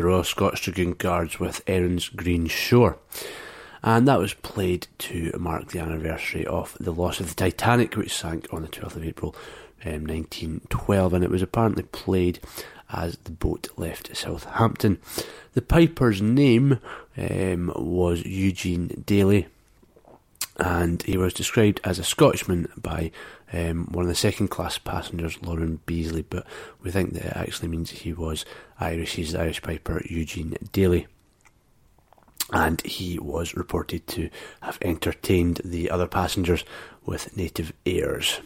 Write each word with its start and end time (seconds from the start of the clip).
The 0.00 0.06
Royal 0.06 0.24
Scots 0.24 0.62
Dragoon 0.62 0.92
Guards 0.92 1.38
with 1.38 1.60
Erin's 1.66 2.08
Green 2.08 2.46
Shore. 2.46 2.96
and 3.82 4.08
that 4.08 4.18
was 4.18 4.32
played 4.32 4.86
to 4.96 5.30
mark 5.38 5.68
the 5.68 5.78
anniversary 5.78 6.46
of 6.46 6.74
the 6.80 6.90
loss 6.90 7.20
of 7.20 7.28
the 7.28 7.34
Titanic, 7.34 7.94
which 7.98 8.16
sank 8.16 8.46
on 8.50 8.62
the 8.62 8.68
12th 8.68 8.96
of 8.96 9.04
April 9.04 9.36
um, 9.84 10.06
1912, 10.06 11.12
and 11.12 11.22
it 11.22 11.28
was 11.28 11.42
apparently 11.42 11.82
played 11.82 12.40
as 12.90 13.18
the 13.24 13.30
boat 13.30 13.68
left 13.76 14.16
Southampton. 14.16 14.98
The 15.52 15.60
Piper's 15.60 16.22
name 16.22 16.80
um, 17.18 17.70
was 17.76 18.24
Eugene 18.24 19.04
Daly, 19.04 19.48
and 20.56 21.02
he 21.02 21.18
was 21.18 21.34
described 21.34 21.78
as 21.84 21.98
a 21.98 22.04
Scotchman 22.04 22.72
by 22.74 23.10
um, 23.52 23.86
one 23.90 24.04
of 24.04 24.08
the 24.08 24.14
second 24.14 24.48
class 24.48 24.78
passengers, 24.78 25.42
Lawrence 25.42 25.80
Beesley, 25.86 26.24
but 26.28 26.46
we 26.82 26.90
think 26.90 27.14
that 27.14 27.24
it 27.24 27.36
actually 27.36 27.68
means 27.68 27.90
he 27.90 28.12
was 28.12 28.44
Irish. 28.78 29.14
He's 29.14 29.32
the 29.32 29.40
Irish 29.40 29.62
Piper 29.62 30.02
Eugene 30.08 30.56
Daly. 30.72 31.06
And 32.52 32.80
he 32.82 33.18
was 33.18 33.54
reported 33.54 34.06
to 34.08 34.28
have 34.62 34.78
entertained 34.82 35.60
the 35.64 35.90
other 35.90 36.08
passengers 36.08 36.64
with 37.04 37.36
native 37.36 37.72
airs. 37.86 38.40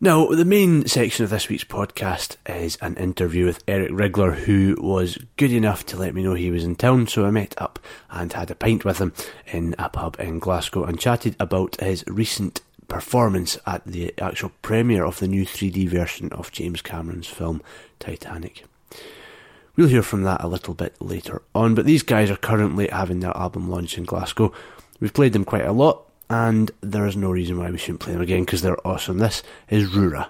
Now, 0.00 0.26
the 0.26 0.44
main 0.44 0.86
section 0.86 1.24
of 1.24 1.30
this 1.30 1.48
week's 1.48 1.64
podcast 1.64 2.36
is 2.46 2.76
an 2.82 2.96
interview 2.96 3.46
with 3.46 3.64
Eric 3.66 3.90
Rigler, 3.90 4.34
who 4.34 4.76
was 4.78 5.16
good 5.36 5.52
enough 5.52 5.86
to 5.86 5.96
let 5.96 6.14
me 6.14 6.22
know 6.22 6.34
he 6.34 6.50
was 6.50 6.64
in 6.64 6.76
town. 6.76 7.06
So 7.06 7.24
I 7.24 7.30
met 7.30 7.54
up 7.56 7.78
and 8.10 8.32
had 8.32 8.50
a 8.50 8.54
pint 8.54 8.84
with 8.84 8.98
him 8.98 9.12
in 9.46 9.74
a 9.78 9.88
pub 9.88 10.16
in 10.18 10.40
Glasgow 10.40 10.84
and 10.84 11.00
chatted 11.00 11.36
about 11.40 11.80
his 11.80 12.04
recent 12.06 12.60
performance 12.88 13.58
at 13.66 13.84
the 13.84 14.12
actual 14.18 14.52
premiere 14.62 15.04
of 15.04 15.18
the 15.18 15.28
new 15.28 15.44
3D 15.44 15.88
version 15.88 16.32
of 16.32 16.52
James 16.52 16.82
Cameron's 16.82 17.26
film 17.26 17.62
Titanic. 17.98 18.64
We'll 19.76 19.88
hear 19.88 20.02
from 20.02 20.22
that 20.22 20.42
a 20.44 20.48
little 20.48 20.74
bit 20.74 20.94
later 21.00 21.42
on, 21.54 21.74
but 21.74 21.84
these 21.84 22.02
guys 22.02 22.30
are 22.30 22.36
currently 22.36 22.88
having 22.88 23.20
their 23.20 23.36
album 23.36 23.68
launch 23.68 23.98
in 23.98 24.04
Glasgow. 24.04 24.52
We've 25.00 25.12
played 25.12 25.32
them 25.32 25.44
quite 25.44 25.66
a 25.66 25.72
lot, 25.72 26.04
and 26.30 26.70
there 26.80 27.06
is 27.06 27.16
no 27.16 27.30
reason 27.30 27.58
why 27.58 27.70
we 27.70 27.78
shouldn't 27.78 28.00
play 28.00 28.12
them 28.12 28.22
again 28.22 28.44
because 28.44 28.62
they're 28.62 28.86
awesome. 28.86 29.18
This 29.18 29.42
is 29.68 29.90
Rura. 29.90 30.28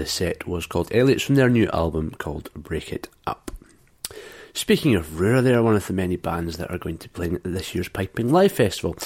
The 0.00 0.06
set 0.06 0.48
was 0.48 0.64
called 0.64 0.90
Elliot's 0.94 1.24
from 1.24 1.34
their 1.34 1.50
new 1.50 1.68
album 1.74 2.12
called 2.12 2.48
Break 2.54 2.90
It 2.90 3.10
Up. 3.26 3.50
Speaking 4.54 4.94
of 4.94 5.08
Rura, 5.08 5.42
they 5.42 5.52
are 5.52 5.62
one 5.62 5.76
of 5.76 5.86
the 5.86 5.92
many 5.92 6.16
bands 6.16 6.56
that 6.56 6.70
are 6.70 6.78
going 6.78 6.96
to 6.96 7.08
play 7.10 7.26
at 7.26 7.44
this 7.44 7.74
year's 7.74 7.90
Piping 7.90 8.32
Live 8.32 8.52
Festival. 8.52 8.96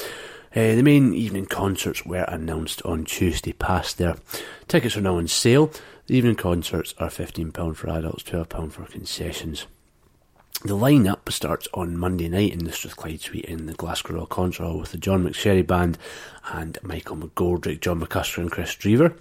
Uh, 0.55 0.77
the 0.77 0.83
main 0.83 1.13
evening 1.13 1.47
concerts 1.47 2.07
were 2.07 2.25
announced 2.29 2.81
on 2.83 3.05
Tuesday 3.05 3.53
past 3.53 3.99
there. 3.99 4.15
Tickets 4.69 4.97
are 4.97 5.01
now 5.01 5.17
on 5.17 5.27
sale. 5.27 5.73
The 6.07 6.17
evening 6.17 6.37
concerts 6.37 6.95
are 6.99 7.09
£15 7.09 7.75
for 7.75 7.91
adults, 7.91 8.23
£12 8.23 8.71
for 8.71 8.85
concessions. 8.85 9.67
The 10.63 10.77
lineup 10.77 11.31
starts 11.33 11.67
on 11.75 11.99
Monday 11.99 12.29
night 12.29 12.53
in 12.53 12.67
the 12.67 12.73
Strathclyde 12.73 13.21
Suite 13.21 13.47
in 13.47 13.67
the 13.67 13.75
Glasgow 13.75 14.15
Royal 14.15 14.27
Concert 14.27 14.63
Hall 14.63 14.79
with 14.79 14.93
the 14.93 14.99
John 14.99 15.25
McSherry 15.25 15.67
Band 15.67 15.99
and 16.53 16.79
Michael 16.85 17.17
McGoldrick, 17.17 17.81
John 17.81 18.01
McCusker, 18.01 18.39
and 18.39 18.53
Chris 18.53 18.77
Drever. 18.77 19.13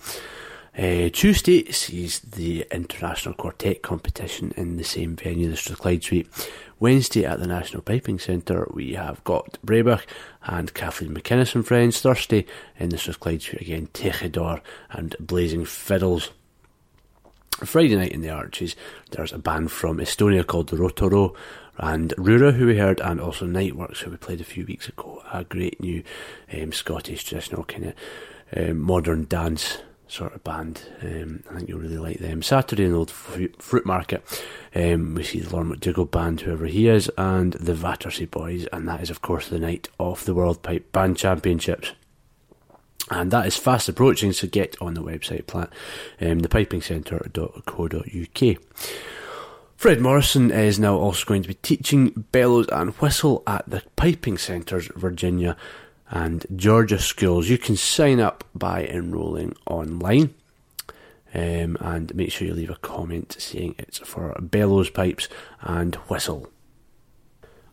Uh, 0.76 1.08
Tuesday 1.14 1.72
sees 1.72 2.20
the 2.22 2.66
International 2.72 3.36
Quartet 3.36 3.84
competition 3.84 4.52
in 4.58 4.78
the 4.78 4.84
same 4.84 5.16
venue, 5.16 5.50
the 5.50 5.56
Strathclyde 5.56 6.04
Suite. 6.04 6.28
Wednesday 6.80 7.26
at 7.26 7.40
the 7.40 7.46
National 7.46 7.84
Piping 7.84 8.18
Centre, 8.18 8.68
we 8.74 8.94
have 8.94 9.24
got 9.24 9.60
Breabach 9.64 10.04
and 10.46 10.74
Kathleen 10.74 11.14
McInnes 11.14 11.54
and 11.54 11.66
Friends. 11.66 12.02
Thursday 12.02 12.48
in 12.80 12.90
the 12.90 12.98
Strathclyde 12.98 13.44
Suite 13.44 13.62
again, 13.62 13.88
Techidor 13.94 14.62
and 14.90 15.16
Blazing 15.20 15.64
Fiddles. 15.64 16.32
Friday 17.64 17.96
night 17.96 18.12
in 18.12 18.22
the 18.22 18.32
Arches, 18.32 18.76
there's 19.12 19.32
a 19.32 19.38
band 19.38 19.72
from 19.72 20.00
Estonia 20.00 20.46
called 20.46 20.70
the 20.70 20.78
Rotoro 20.78 21.36
and 21.78 22.16
Rura, 22.18 22.52
who 22.52 22.66
we 22.66 22.80
heard, 22.80 23.00
and 23.00 23.22
also 23.22 23.46
Nightworks, 23.46 24.00
who 24.00 24.10
we 24.10 24.18
played 24.18 24.42
a 24.42 24.44
few 24.44 24.66
weeks 24.66 24.90
ago. 24.90 25.22
A 25.32 25.44
great 25.44 25.80
new 25.80 26.04
um, 26.52 26.72
Scottish 26.72 27.26
traditional 27.26 27.64
kind 27.64 27.86
of 27.86 28.70
um, 28.70 28.80
modern 28.80 29.26
dance 29.26 29.78
sort 30.14 30.36
of 30.36 30.44
band. 30.44 30.82
Um, 31.02 31.44
I 31.50 31.56
think 31.56 31.70
you'll 31.70 31.80
really 31.80 31.98
like 31.98 32.20
them. 32.20 32.42
Saturday 32.42 32.86
in 32.86 32.92
the 32.92 32.98
Old 32.98 33.12
Fruit 33.12 33.86
Market, 33.86 34.24
um, 34.76 35.16
we 35.16 35.24
see 35.24 35.40
the 35.40 35.54
Lorne 35.54 35.74
McDougall 35.74 36.10
Band, 36.10 36.42
whoever 36.42 36.66
he 36.66 36.88
is, 36.88 37.10
and 37.18 37.54
the 37.54 37.74
Battersea 37.74 38.26
Boys, 38.26 38.66
and 38.68 38.88
that 38.88 39.02
is, 39.02 39.10
of 39.10 39.22
course, 39.22 39.50
the 39.50 39.60
night 39.60 39.90
of 40.00 40.24
the 40.26 40.36
World 40.36 40.62
Pipe 40.62 40.92
Band 40.92 41.18
Championships 41.18 41.92
and 43.10 43.32
that 43.32 43.46
is 43.46 43.58
fast 43.58 43.90
approaching, 43.90 44.32
so 44.32 44.48
get 44.48 44.82
on 44.82 44.94
the 44.94 45.04
website, 45.04 45.46
plant, 45.46 45.70
um, 46.22 46.40
thepipingcentre.co.uk. 46.42 48.58
Fred 49.76 50.00
Morrison 50.00 50.52
is 50.52 50.80
now 50.80 50.96
also 50.96 51.26
going 51.26 51.42
to 51.42 51.50
be 51.50 51.56
teaching 51.56 52.26
bellows 52.32 52.70
and 52.70 52.94
whistle 52.94 53.44
at 53.46 53.70
the 53.70 53.84
Piping 53.98 54.38
Centres, 54.38 54.88
Virginia 54.96 55.58
and 56.14 56.46
Georgia 56.56 57.00
schools. 57.00 57.50
You 57.50 57.58
can 57.58 57.76
sign 57.76 58.20
up 58.20 58.44
by 58.54 58.86
enrolling 58.86 59.56
online. 59.66 60.36
Um, 61.36 61.78
and 61.80 62.14
make 62.14 62.32
sure 62.32 62.48
you 62.48 62.54
leave 62.54 62.70
a 62.70 62.76
comment 62.76 63.36
saying 63.40 63.74
it's 63.80 63.98
for 63.98 64.38
bellows, 64.40 64.92
pipes, 64.92 65.28
and 65.62 65.96
whistle. 66.08 66.52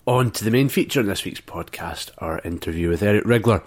On 0.07 0.30
to 0.30 0.45
the 0.45 0.50
main 0.50 0.71
feature 0.71 1.00
in 1.00 1.07
this 1.07 1.25
week's 1.25 1.42
podcast, 1.42 2.11
our 2.19 2.40
interview 2.40 2.88
with 2.88 3.02
Eric 3.02 3.25
Rigler. 3.25 3.62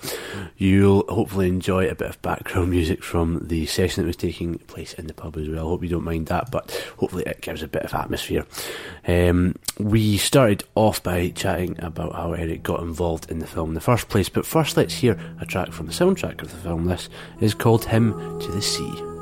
You'll 0.58 1.06
hopefully 1.08 1.48
enjoy 1.48 1.88
a 1.88 1.96
bit 1.96 2.10
of 2.10 2.22
background 2.24 2.70
music 2.72 3.04
from 3.04 3.48
the 3.48 3.68
session 3.68 4.02
that 4.04 4.08
was 4.08 4.16
taking 4.16 4.58
place 4.58 4.94
in 4.94 5.06
the 5.06 5.14
pub 5.14 5.38
as 5.38 5.48
well. 5.48 5.68
Hope 5.68 5.84
you 5.84 5.90
don't 5.90 6.04
mind 6.04 6.28
that, 6.28 6.50
but 6.50 6.72
hopefully 6.98 7.24
it 7.28 7.42
gives 7.42 7.62
a 7.62 7.68
bit 7.68 7.84
of 7.84 7.94
atmosphere. 7.94 8.46
Um, 9.08 9.56
we 9.78 10.18
started 10.18 10.64
off 10.74 11.04
by 11.04 11.30
chatting 11.30 11.80
about 11.80 12.16
how 12.16 12.34
Eric 12.34 12.64
got 12.64 12.82
involved 12.82 13.30
in 13.30 13.38
the 13.38 13.48
film 13.48 13.70
in 13.70 13.76
the 13.76 13.82
first 13.82 14.10
place, 14.10 14.28
but 14.28 14.46
first 14.46 14.76
let's 14.76 14.96
hear 14.96 15.18
a 15.40 15.46
track 15.46 15.72
from 15.72 15.86
the 15.86 15.94
soundtrack 15.94 16.42
of 16.42 16.52
the 16.52 16.58
film. 16.58 16.86
This 16.86 17.10
is 17.42 17.54
called 17.54 17.86
Hymn 17.86 18.40
to 18.40 18.52
the 18.52 18.62
Sea. 18.62 19.13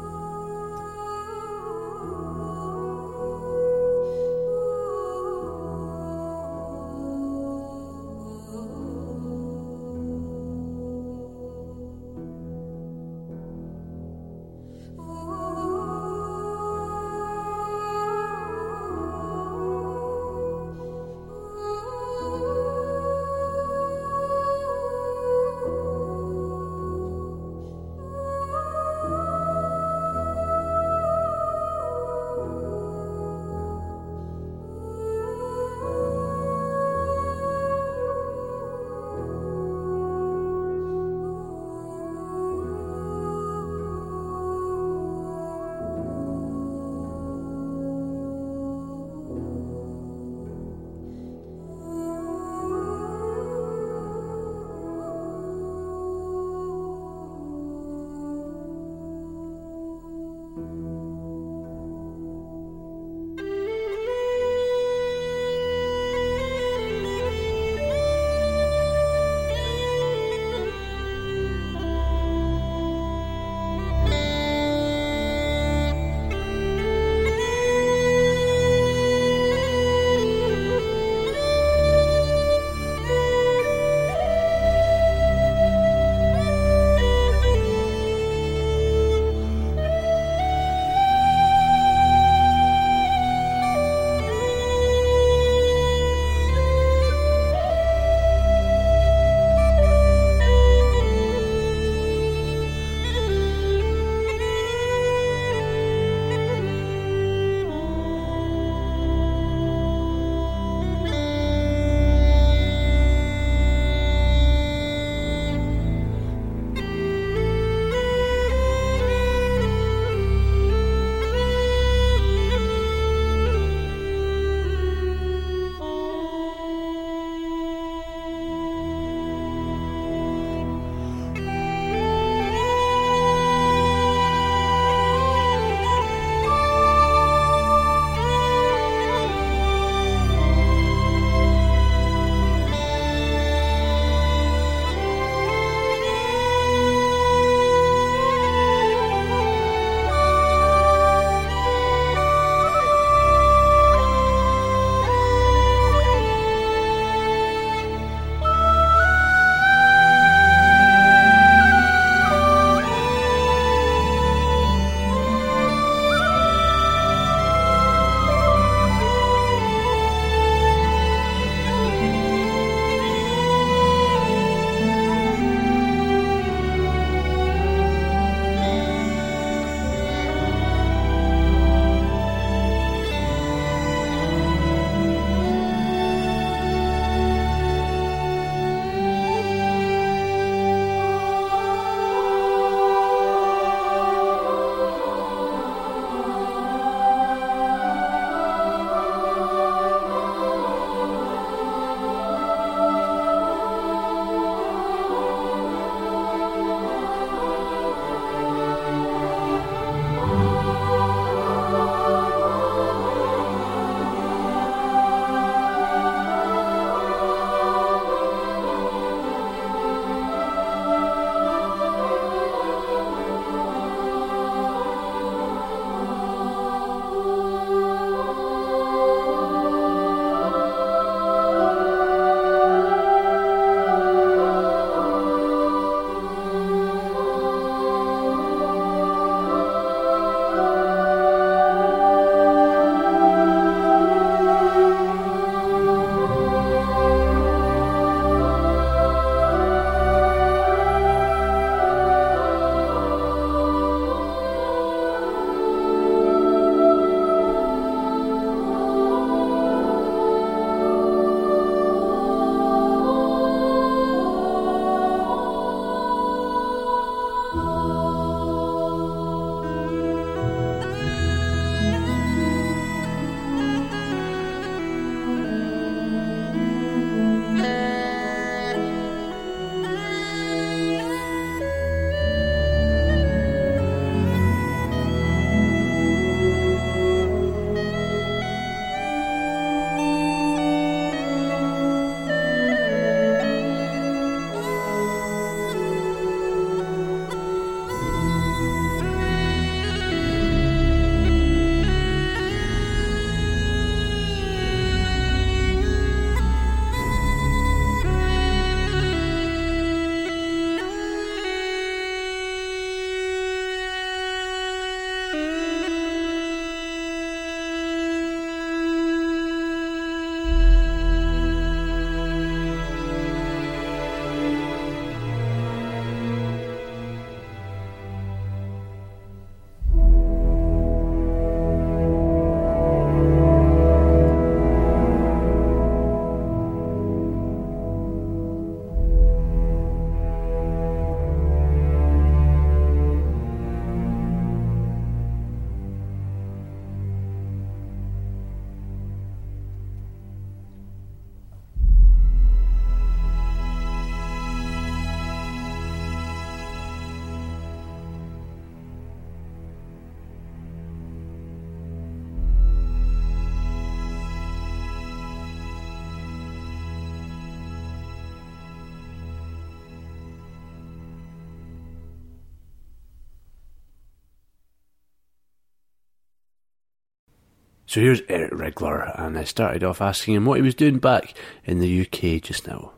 So 377.91 377.99
here's 377.99 378.21
Eric 378.29 378.53
Rigler, 378.53 379.19
and 379.19 379.37
I 379.37 379.43
started 379.43 379.83
off 379.83 379.99
asking 379.99 380.35
him 380.35 380.45
what 380.45 380.55
he 380.55 380.61
was 380.61 380.75
doing 380.75 380.97
back 380.97 381.33
in 381.65 381.79
the 381.79 381.99
UK 381.99 382.41
just 382.41 382.65
now. 382.65 382.93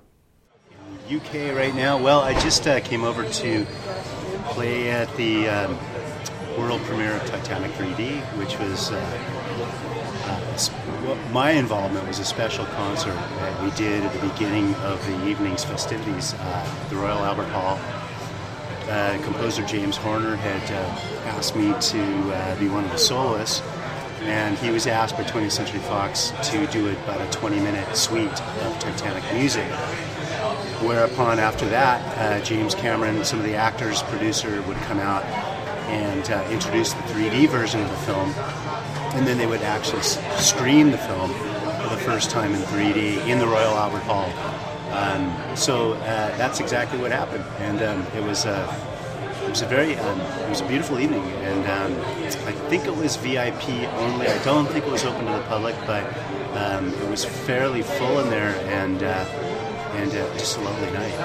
UK 1.11 1.55
right 1.55 1.73
now? 1.73 1.97
Well, 1.97 2.19
I 2.19 2.39
just 2.41 2.67
uh, 2.67 2.79
came 2.79 3.03
over 3.03 3.27
to 3.27 3.65
play 4.49 4.91
at 4.91 5.11
the 5.17 5.49
um, 5.49 5.79
world 6.59 6.79
premiere 6.81 7.15
of 7.15 7.25
Titanic 7.25 7.71
3D, 7.71 8.21
which 8.37 8.59
was 8.59 8.91
uh, 8.91 8.97
uh, 10.27 11.31
my 11.31 11.49
involvement 11.49 12.07
was 12.07 12.19
a 12.19 12.25
special 12.25 12.65
concert 12.65 13.15
that 13.15 13.63
we 13.63 13.71
did 13.71 14.03
at 14.03 14.13
the 14.13 14.27
beginning 14.27 14.75
of 14.75 15.03
the 15.07 15.27
evening's 15.27 15.63
festivities 15.63 16.35
uh, 16.35 16.77
at 16.83 16.89
the 16.91 16.97
Royal 16.97 17.17
Albert 17.17 17.49
Hall. 17.49 17.79
Uh, 18.91 19.19
composer 19.23 19.65
James 19.65 19.97
Horner 19.97 20.35
had 20.35 20.61
uh, 20.71 21.29
asked 21.29 21.55
me 21.55 21.73
to 21.81 22.59
be 22.59 22.69
one 22.69 22.83
of 22.83 22.91
the 22.91 22.99
soloists 22.99 23.63
and 24.25 24.57
he 24.57 24.71
was 24.71 24.87
asked 24.87 25.15
by 25.15 25.23
20th 25.23 25.51
Century 25.51 25.79
Fox 25.81 26.31
to 26.43 26.65
do 26.67 26.89
about 26.89 27.21
a 27.21 27.29
20 27.31 27.59
minute 27.59 27.95
suite 27.95 28.27
of 28.27 28.79
Titanic 28.79 29.23
music. 29.33 29.67
Whereupon, 30.81 31.39
after 31.39 31.67
that, 31.69 32.17
uh, 32.17 32.43
James 32.43 32.75
Cameron, 32.75 33.23
some 33.23 33.39
of 33.39 33.45
the 33.45 33.55
actors, 33.55 34.03
producer, 34.03 34.61
would 34.63 34.77
come 34.77 34.99
out 34.99 35.23
and 35.89 36.29
uh, 36.29 36.43
introduce 36.49 36.93
the 36.93 37.01
3D 37.03 37.49
version 37.49 37.81
of 37.81 37.89
the 37.89 37.97
film, 37.97 38.29
and 39.15 39.27
then 39.27 39.37
they 39.37 39.45
would 39.45 39.61
actually 39.61 40.01
screen 40.01 40.91
the 40.91 40.97
film 40.97 41.31
for 41.31 41.89
the 41.95 42.01
first 42.01 42.29
time 42.29 42.53
in 42.53 42.61
3D 42.63 43.27
in 43.27 43.39
the 43.39 43.47
Royal 43.47 43.75
Albert 43.75 44.03
Hall. 44.03 44.29
Um, 44.93 45.55
so 45.55 45.93
uh, 45.93 46.37
that's 46.37 46.59
exactly 46.59 46.99
what 46.99 47.11
happened, 47.11 47.43
and 47.59 47.81
um, 47.81 48.05
it 48.15 48.23
was 48.23 48.45
uh, 48.45 48.65
was 49.53 49.61
a 49.61 49.67
very 49.67 49.95
um, 49.97 50.19
it 50.19 50.49
was 50.49 50.61
a 50.61 50.67
beautiful 50.67 50.99
evening, 50.99 51.21
and 51.21 51.63
um, 51.67 52.01
I 52.47 52.51
think 52.69 52.85
it 52.85 52.95
was 52.95 53.17
VIP 53.17 53.69
only. 53.99 54.25
I 54.25 54.43
don't 54.43 54.65
think 54.65 54.83
it 54.83 54.91
was 54.91 55.05
open 55.05 55.27
to 55.27 55.31
the 55.31 55.43
public, 55.43 55.75
but 55.85 56.03
um, 56.57 56.91
it 56.91 57.07
was 57.07 57.23
fairly 57.23 57.83
full 57.83 58.19
in 58.21 58.31
there, 58.31 58.55
and 58.73 59.03
uh, 59.03 59.23
and 59.93 60.09
uh, 60.09 60.33
just 60.39 60.57
a 60.57 60.61
lovely 60.61 60.91
night. 60.93 61.15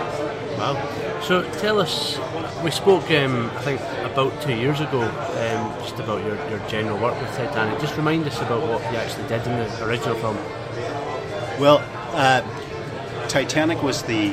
Wow! 0.58 1.20
So 1.22 1.50
tell 1.52 1.80
us, 1.80 2.18
we 2.62 2.70
spoke 2.70 3.10
um, 3.12 3.48
I 3.56 3.62
think 3.62 3.80
about 4.04 4.42
two 4.42 4.54
years 4.54 4.80
ago, 4.80 5.00
um, 5.04 5.80
just 5.80 5.98
about 5.98 6.22
your, 6.22 6.36
your 6.50 6.58
general 6.68 6.98
work 6.98 7.18
with 7.18 7.34
Titanic. 7.34 7.80
Just 7.80 7.96
remind 7.96 8.26
us 8.26 8.38
about 8.42 8.60
what 8.60 8.82
you 8.92 8.98
actually 8.98 9.26
did 9.28 9.46
in 9.46 9.56
the 9.56 9.86
original 9.86 10.16
film. 10.16 10.36
Well. 11.58 11.78
Uh, 12.12 12.42
Titanic 13.28 13.82
was 13.82 14.02
the 14.04 14.30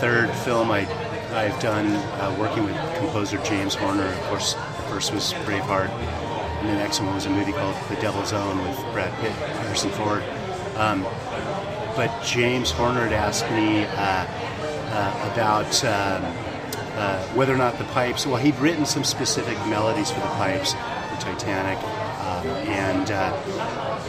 third 0.00 0.30
film 0.36 0.70
I 0.70 0.86
I've 1.36 1.60
done 1.60 1.86
uh, 2.18 2.34
working 2.38 2.64
with 2.64 2.74
composer 2.96 3.36
James 3.44 3.74
Horner. 3.74 4.06
Of 4.06 4.22
course, 4.22 4.54
the 4.54 4.82
first 4.88 5.12
was 5.12 5.34
Braveheart, 5.44 5.90
and 5.90 6.66
the 6.66 6.72
next 6.72 6.98
one 7.00 7.14
was 7.14 7.26
a 7.26 7.30
movie 7.30 7.52
called 7.52 7.76
The 7.90 7.96
Devil's 7.96 8.32
Own 8.32 8.56
with 8.64 8.74
Brad 8.94 9.12
Pitt, 9.20 9.32
Harrison 9.32 9.90
Ford. 9.90 10.22
Um, 10.76 11.02
but 11.94 12.22
James 12.24 12.70
Horner 12.70 13.02
had 13.02 13.12
asked 13.12 13.50
me 13.50 13.84
uh, 13.84 14.26
uh, 14.96 15.30
about 15.30 15.84
um, 15.84 16.24
uh, 16.96 17.22
whether 17.34 17.52
or 17.52 17.58
not 17.58 17.76
the 17.76 17.84
pipes. 17.84 18.26
Well, 18.26 18.36
he'd 18.36 18.56
written 18.56 18.86
some 18.86 19.04
specific 19.04 19.58
melodies 19.66 20.10
for 20.10 20.20
the 20.20 20.26
pipes 20.26 20.72
for 20.72 21.20
Titanic, 21.20 21.76
um, 21.84 22.46
and 22.66 23.10
uh, 23.10 23.36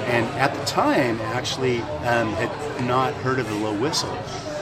and 0.06 0.26
at 0.40 0.54
the 0.54 0.64
time 0.64 1.20
actually 1.20 1.82
um, 1.82 2.32
had 2.36 2.86
not 2.86 3.14
heard 3.16 3.40
of 3.40 3.50
the 3.50 3.56
low 3.56 3.78
whistle, 3.78 4.14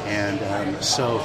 and 0.07 0.41
um, 0.75 0.81
so 0.81 1.19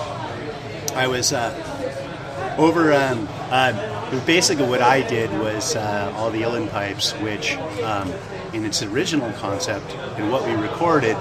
I 0.93 1.07
was 1.07 1.33
uh, 1.33 2.57
over. 2.59 2.93
Um, 2.93 3.29
uh, 3.51 4.25
basically, 4.27 4.67
what 4.67 4.83
I 4.83 5.07
did 5.07 5.31
was 5.39 5.77
uh, 5.77 6.13
all 6.17 6.31
the 6.31 6.43
Uilleann 6.43 6.71
pipes, 6.71 7.13
which, 7.15 7.57
um, 7.83 8.13
in 8.53 8.65
its 8.65 8.83
original 8.83 9.33
concept 9.35 9.91
and 10.19 10.31
what 10.31 10.47
we 10.47 10.53
recorded, 10.55 11.17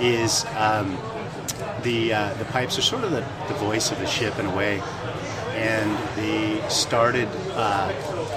is 0.00 0.44
um, 0.56 0.96
the 1.82 2.12
uh, 2.12 2.34
the 2.34 2.44
pipes 2.46 2.78
are 2.78 2.82
sort 2.82 3.04
of 3.04 3.10
the, 3.10 3.26
the 3.48 3.54
voice 3.54 3.90
of 3.90 3.98
the 3.98 4.06
ship 4.06 4.38
in 4.38 4.46
a 4.46 4.56
way, 4.56 4.80
and 5.54 5.96
they 6.16 6.66
started. 6.68 7.28
Uh, 7.52 7.92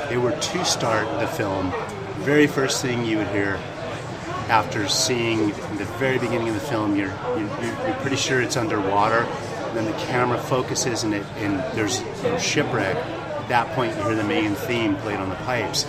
they 0.10 0.18
were 0.18 0.32
to 0.32 0.66
start 0.66 1.08
the 1.20 1.28
film. 1.28 1.70
The 1.70 2.26
very 2.26 2.48
first 2.48 2.82
thing 2.82 3.06
you 3.06 3.18
would 3.18 3.28
hear 3.28 3.60
after 4.50 4.88
seeing 4.90 5.50
the 5.78 5.86
very 6.00 6.18
beginning 6.18 6.50
of 6.50 6.56
the 6.56 6.60
film, 6.60 6.96
you're, 6.96 7.14
you're, 7.38 7.86
you're 7.86 7.96
pretty 8.02 8.16
sure 8.16 8.42
it's 8.42 8.58
underwater 8.58 9.28
then 9.74 9.86
the 9.86 9.98
camera 10.06 10.38
focuses 10.38 11.04
and, 11.04 11.14
it, 11.14 11.26
and 11.38 11.60
there's 11.78 12.02
a 12.24 12.40
shipwreck. 12.40 12.96
At 12.96 13.50
that 13.50 13.76
point, 13.76 13.96
you 13.96 14.04
hear 14.04 14.16
the 14.16 14.24
main 14.24 14.56
theme 14.56 14.96
played 14.98 15.18
on 15.18 15.30
the 15.30 15.36
pipes. 15.36 15.86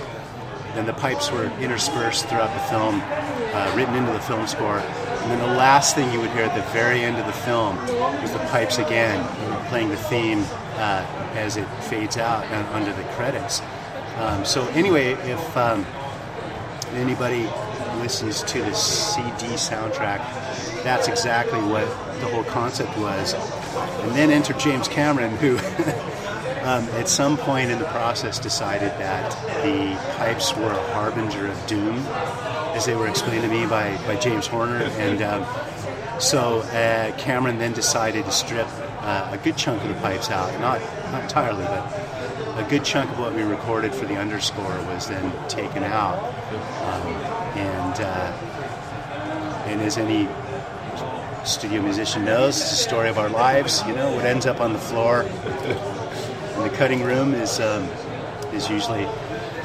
Then 0.75 0.87
the 0.87 0.93
pipes 0.93 1.31
were 1.33 1.47
interspersed 1.59 2.27
throughout 2.29 2.53
the 2.55 2.61
film, 2.71 3.01
uh, 3.03 3.73
written 3.77 3.95
into 3.97 4.13
the 4.13 4.21
film 4.21 4.47
score. 4.47 4.79
And 4.79 5.31
then 5.31 5.39
the 5.41 5.57
last 5.59 5.95
thing 5.95 6.13
you 6.13 6.21
would 6.21 6.31
hear 6.31 6.45
at 6.45 6.55
the 6.55 6.73
very 6.73 7.03
end 7.03 7.19
of 7.19 7.27
the 7.27 7.33
film 7.33 7.77
was 8.23 8.33
the 8.33 8.39
pipes 8.51 8.79
again 8.79 9.27
playing 9.69 9.89
the 9.89 9.97
theme 9.97 10.41
uh, 10.77 11.07
as 11.35 11.57
it 11.57 11.67
fades 11.85 12.17
out 12.17 12.45
under 12.73 12.93
the 12.93 13.05
credits. 13.15 13.61
Um, 14.17 14.45
so 14.45 14.67
anyway, 14.69 15.13
if 15.13 15.57
um, 15.57 15.87
anybody 16.93 17.49
listens 17.99 18.43
to 18.45 18.61
the 18.61 18.75
CD 18.75 19.55
soundtrack, 19.55 20.19
that's 20.83 21.09
exactly 21.09 21.61
what 21.61 21.87
the 22.21 22.27
whole 22.27 22.45
concept 22.45 22.97
was. 22.99 23.35
And 23.75 24.13
then 24.13 24.31
entered 24.31 24.59
James 24.59 24.89
Cameron, 24.89 25.37
who 25.37 25.57
um, 26.63 26.85
at 26.99 27.09
some 27.09 27.37
point 27.37 27.71
in 27.71 27.79
the 27.79 27.85
process 27.87 28.39
decided 28.39 28.91
that 28.99 29.31
the 29.65 29.97
pipes 30.17 30.55
were 30.57 30.71
a 30.71 30.93
harbinger 30.93 31.47
of 31.47 31.67
doom, 31.67 31.97
as 32.75 32.87
they 32.87 32.95
were 32.95 33.09
explained 33.09 33.43
to 33.43 33.49
me 33.49 33.67
by, 33.67 33.97
by 34.07 34.17
James 34.17 34.47
Horner. 34.47 34.83
And 34.99 35.23
um, 35.23 35.47
so 36.21 36.61
uh, 36.61 37.17
Cameron 37.17 37.59
then 37.59 37.73
decided 37.73 38.25
to 38.25 38.33
strip 38.33 38.69
uh, 39.01 39.31
a 39.33 39.39
good 39.39 39.57
chunk 39.57 39.83
of 39.83 39.89
the 39.89 39.95
pipes 40.01 40.31
out, 40.31 40.53
not, 40.61 40.81
not 41.11 41.23
entirely, 41.23 41.65
but 41.65 42.11
a 42.59 42.67
good 42.69 42.85
chunk 42.85 43.11
of 43.11 43.19
what 43.19 43.35
we 43.35 43.43
recorded 43.43 43.95
for 43.95 44.05
the 44.05 44.17
underscore 44.17 44.77
was 44.87 45.09
then 45.09 45.33
taken 45.49 45.83
out. 45.83 46.19
Um, 46.83 47.07
and, 47.57 48.01
uh, 48.01 49.67
and 49.67 49.81
as 49.81 49.97
any 49.97 50.29
studio 51.45 51.83
musician 51.83 52.25
knows. 52.25 52.61
It's 52.61 52.71
the 52.71 52.77
story 52.77 53.09
of 53.09 53.19
our 53.19 53.29
lives. 53.29 53.83
You 53.87 53.95
know, 53.95 54.15
what 54.15 54.25
ends 54.25 54.47
up 54.47 54.61
on 54.61 54.73
the 54.73 54.79
floor 54.79 55.23
in 55.23 56.63
the 56.63 56.73
cutting 56.77 57.03
room 57.03 57.35
is 57.35 57.61
um, 57.61 57.85
is 58.53 58.69
usually 58.69 59.03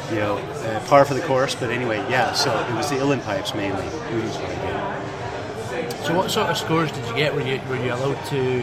you 0.10 0.20
know 0.20 0.38
uh, 0.38 0.86
par 0.88 1.06
for 1.06 1.14
the 1.14 1.22
course. 1.22 1.56
But 1.56 1.72
anyway, 1.72 1.98
yeah. 2.10 2.34
So 2.34 2.52
it 2.52 2.74
was 2.76 2.90
the 2.90 2.96
Uilleann 2.96 3.24
pipes 3.24 3.54
mainly. 3.54 3.88
So 6.06 6.16
what 6.16 6.30
sort 6.30 6.50
of 6.50 6.58
scores 6.58 6.92
did 6.92 7.06
you 7.08 7.16
get? 7.16 7.34
Were 7.34 7.42
you 7.42 7.60
were 7.68 7.78
you 7.78 7.94
allowed 7.94 8.24
to 8.28 8.62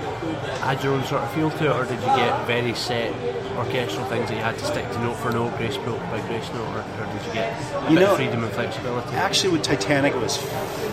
add 0.62 0.83
your 0.83 0.94
own 0.94 1.05
sort 1.05 1.22
of 1.22 1.33
feel 1.33 1.51
to 1.51 1.64
it, 1.64 1.77
or 1.77 1.85
did 1.85 2.01
you 2.01 2.07
get 2.07 2.46
very 2.46 2.75
set 2.75 3.12
orchestral 3.56 4.04
things 4.06 4.28
that 4.28 4.36
you 4.36 4.42
had 4.42 4.58
to 4.58 4.64
stick 4.64 4.90
to 4.90 4.98
note 5.00 5.14
for 5.14 5.30
note, 5.30 5.56
grace 5.56 5.76
note 5.78 6.00
by 6.10 6.20
grace 6.26 6.48
note, 6.52 6.68
or, 6.68 6.80
or 6.80 7.12
did 7.12 7.26
you 7.26 7.32
get 7.32 7.86
a 7.86 7.92
you 7.92 7.98
know, 7.98 8.16
freedom 8.16 8.44
and 8.44 8.52
flexibility? 8.52 9.10
Actually, 9.10 9.52
with 9.52 9.62
Titanic, 9.62 10.14
it 10.14 10.18
was 10.18 10.36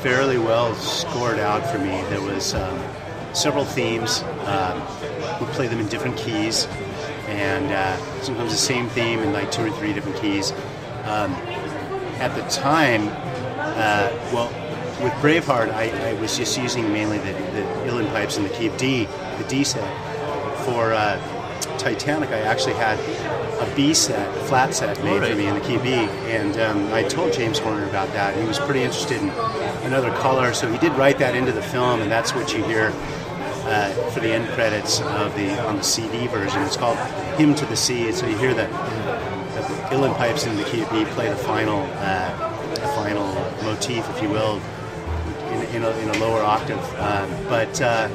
fairly 0.02 0.38
well 0.38 0.74
scored 0.76 1.40
out 1.40 1.66
for 1.72 1.80
me. 1.80 2.02
There 2.10 2.22
was 2.22 2.54
um, 2.54 2.80
several 3.34 3.66
themes. 3.66 4.24
Um, 4.46 4.80
we 5.40 5.46
play 5.54 5.68
them 5.68 5.80
in 5.80 5.88
different 5.88 6.18
keys, 6.18 6.68
and 7.28 7.72
uh, 7.72 8.22
sometimes 8.22 8.52
the 8.52 8.58
same 8.58 8.90
theme 8.90 9.20
in 9.20 9.34
like 9.34 9.52
two 9.52 9.66
or 9.66 9.72
three 9.72 9.94
different 9.94 10.18
keys. 10.18 10.52
Um, 11.06 11.34
at 12.20 12.36
the 12.36 12.42
time, 12.50 13.08
uh, 13.58 14.10
well 14.34 14.52
with 15.02 15.14
Braveheart, 15.14 15.72
I, 15.72 16.10
I, 16.10 16.14
was 16.16 16.36
just 16.38 16.58
using 16.58 16.92
mainly 16.92 17.20
the, 17.20 17.32
the 17.32 17.62
Uilleann 17.86 18.12
pipes 18.12 18.36
and 18.36 18.46
the 18.46 18.54
key 18.54 18.68
of 18.68 18.76
D, 18.76 19.06
the 19.38 19.46
D 19.48 19.64
set. 19.64 19.88
For 20.66 20.92
uh, 20.92 21.18
Titanic, 21.78 22.30
I 22.30 22.40
actually 22.40 22.74
had 22.74 23.00
a 23.60 23.76
B 23.76 23.94
set, 23.94 24.34
flat 24.48 24.74
set 24.74 25.04
made 25.04 25.24
for 25.24 25.36
me 25.36 25.48
in 25.48 25.56
the 25.56 25.62
key 25.62 25.78
B, 25.78 25.94
and 25.94 26.58
um, 26.60 26.94
I 26.94 27.04
told 27.04 27.34
James 27.34 27.60
Horner 27.60 27.88
about 27.88 28.08
that. 28.14 28.38
He 28.38 28.48
was 28.48 28.60
pretty 28.60 28.84
interested 28.84 29.22
in 29.22 29.30
another 29.86 30.12
color, 30.16 30.54
so 30.54 30.72
he 30.72 30.78
did 30.78 30.94
write 30.94 31.18
that 31.20 31.36
into 31.36 31.52
the 31.52 31.62
film, 31.62 32.02
and 32.02 32.12
that's 32.12 32.34
what 32.34 32.54
you 32.54 32.64
hear 32.64 32.94
uh, 33.66 33.92
for 34.12 34.20
the 34.20 34.32
end 34.32 34.48
credits 34.50 35.02
of 35.02 35.36
the 35.36 35.60
on 35.68 35.78
the 35.78 35.84
CD 35.84 36.28
version. 36.28 36.62
It's 36.64 36.78
called 36.78 36.98
"Hymn 37.38 37.56
to 37.56 37.66
the 37.66 37.76
Sea," 37.76 38.12
so 38.12 38.28
you 38.28 38.38
hear 38.38 38.54
the, 38.54 38.66
the 38.66 39.62
Uilleann 39.92 40.16
pipes 40.18 40.46
in 40.46 40.56
the 40.56 40.64
key 40.64 40.86
B 40.92 41.06
play 41.12 41.30
the 41.30 41.36
final, 41.36 41.82
uh, 41.98 42.74
the 42.76 42.88
final 42.96 43.28
motif, 43.64 44.10
if 44.10 44.22
you 44.22 44.30
will, 44.30 44.62
in, 45.52 45.62
in, 45.76 45.84
a, 45.84 45.90
in 46.00 46.10
a, 46.10 46.18
lower 46.20 46.42
octave. 46.42 46.80
Um, 47.00 47.30
but 47.48 47.82
uh, 47.82 48.10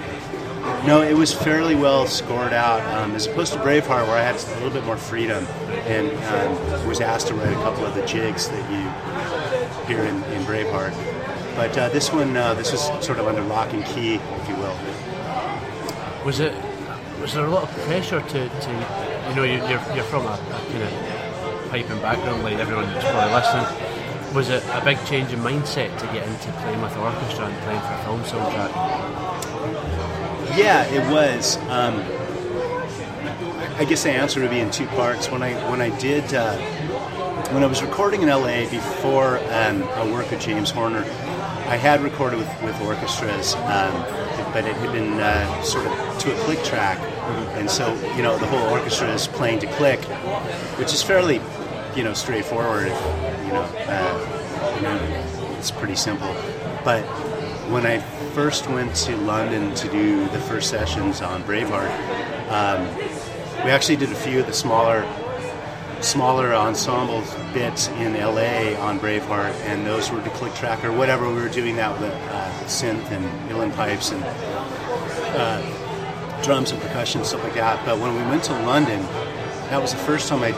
no, 0.87 1.03
it 1.03 1.15
was 1.15 1.33
fairly 1.33 1.75
well 1.75 2.07
scored 2.07 2.53
out, 2.53 2.81
um, 2.95 3.15
as 3.15 3.27
opposed 3.27 3.53
to 3.53 3.59
Braveheart, 3.59 4.07
where 4.07 4.17
I 4.17 4.23
had 4.23 4.37
a 4.37 4.55
little 4.55 4.71
bit 4.71 4.85
more 4.85 4.97
freedom 4.97 5.47
and 5.87 6.11
um, 6.11 6.89
was 6.89 7.01
asked 7.01 7.29
to 7.29 7.35
write 7.35 7.53
a 7.53 7.57
couple 7.57 7.85
of 7.85 7.95
the 7.95 8.05
jigs 8.07 8.49
that 8.49 8.71
you 8.71 8.83
hear 9.87 10.05
in, 10.05 10.23
in 10.33 10.43
Braveheart. 10.45 10.95
But 11.57 11.77
uh, 11.79 11.89
this 11.91 12.13
one, 12.13 12.37
uh, 12.37 12.55
this 12.55 12.73
was 12.73 12.83
sort 13.05 13.19
of 13.19 13.27
under 13.27 13.43
lock 13.43 13.73
and 13.73 13.85
key, 13.85 14.15
if 14.15 14.49
you 14.49 14.57
will. 14.57 14.77
Was 16.25 16.41
it? 16.41 16.55
Was 17.21 17.33
there 17.35 17.45
a 17.47 17.51
lot 17.51 17.63
of 17.63 17.71
pressure 17.87 18.21
to, 18.21 18.49
to 18.49 18.71
you 19.29 19.35
know, 19.37 19.45
you're, 19.45 19.95
you're 19.95 20.05
from 20.05 20.27
a, 20.27 20.33
a 20.33 20.71
kind 20.71 20.83
of 20.83 21.71
piping 21.71 22.01
background, 22.01 22.43
like 22.43 22.59
everyone 22.59 22.85
that's 22.93 23.05
probably 23.05 23.33
listening 23.35 24.35
Was 24.35 24.49
it 24.51 24.63
a 24.73 24.85
big 24.85 24.99
change 25.07 25.33
in 25.33 25.41
mindset 25.41 25.97
to 25.99 26.07
get 26.07 26.27
into 26.27 26.53
playing 26.61 26.83
with 26.83 26.97
orchestra 26.97 27.47
and 27.47 27.57
playing 27.63 27.81
for 27.81 27.95
a 27.95 28.05
film 28.05 28.23
soundtrack? 28.23 29.94
Yeah, 30.57 30.85
it 30.85 31.11
was. 31.11 31.57
Um, 31.69 32.01
I 33.77 33.85
guess 33.85 34.05
the 34.05 34.11
answer 34.11 34.41
would 34.41 34.51
be 34.51 34.61
in 34.61 34.71
two 34.71 34.87
parts. 34.87 35.29
When 35.29 35.43
I 35.43 35.53
when 35.69 35.81
I 35.81 35.97
did 35.99 36.33
uh, 36.33 36.57
when 37.53 37.65
I 37.65 37.67
was 37.67 37.83
recording 37.83 38.23
in 38.23 38.29
LA 38.29 38.71
before 38.71 39.39
um, 39.53 39.83
I 39.83 40.09
worked 40.13 40.31
with 40.31 40.41
James 40.41 40.71
Horner, 40.71 41.01
I 41.67 41.77
had 41.77 42.03
recorded 42.03 42.39
with, 42.39 42.63
with 42.63 42.81
orchestras, 42.83 43.55
um, 43.57 43.93
but 44.53 44.65
it 44.65 44.77
had 44.77 44.93
been 44.93 45.15
uh, 45.19 45.63
sort 45.63 45.87
of 45.89 46.19
to 46.21 46.33
a 46.33 46.45
click 46.45 46.63
track, 46.63 46.99
and 47.59 47.69
so 47.69 47.93
you 48.17 48.23
know 48.23 48.39
the 48.39 48.47
whole 48.47 48.69
orchestra 48.71 49.09
is 49.13 49.27
playing 49.27 49.59
to 49.59 49.67
click, 49.75 50.05
which 50.79 50.93
is 50.93 51.03
fairly 51.03 51.41
you 51.97 52.05
know 52.05 52.15
straightforward. 52.15 52.87
You 52.87 53.53
know, 53.55 53.69
uh, 53.89 54.77
you 54.77 54.83
know 54.83 55.57
it's 55.59 55.73
pretty 55.73 55.97
simple, 55.97 56.33
but 56.85 57.03
when 57.71 57.87
I 57.87 57.99
first 58.35 58.69
went 58.69 58.95
to 58.97 59.17
London 59.17 59.75
to 59.75 59.89
do 59.91 60.27
the 60.29 60.41
first 60.41 60.71
sessions 60.71 61.21
on 61.21 61.43
Braveheart. 61.45 61.91
Um, 62.51 62.97
we 63.65 63.71
actually 63.71 63.97
did 63.97 64.11
a 64.11 64.15
few 64.15 64.41
of 64.41 64.47
the 64.47 64.53
smaller 64.53 65.03
smaller 66.01 66.55
ensemble 66.55 67.23
bits 67.55 67.89
in 67.89 68.13
LA 68.13 68.79
on 68.79 69.01
Braveheart, 69.01 69.55
and 69.65 69.87
those 69.87 70.11
were 70.11 70.21
the 70.21 70.31
click 70.31 70.55
track 70.55 70.85
or 70.85 70.93
whatever. 70.93 71.29
We 71.29 71.41
were 71.41 71.49
doing 71.49 71.77
that 71.77 71.99
with 71.99 72.13
uh, 72.13 72.51
synth 72.67 73.11
and 73.11 73.25
uilleann 73.49 73.75
pipes 73.75 74.13
and 74.13 74.23
uh, 75.35 76.43
drums 76.43 76.73
and 76.73 76.81
percussion 76.83 77.25
stuff 77.25 77.43
like 77.43 77.55
that. 77.55 77.85
But 77.87 77.99
when 77.99 78.15
we 78.15 78.23
went 78.23 78.45
to 78.45 78.53
London, 78.53 79.01
that 79.71 79.81
was 79.81 79.93
the 79.93 79.99
first 79.99 80.29
time 80.29 80.43
I 80.43 80.53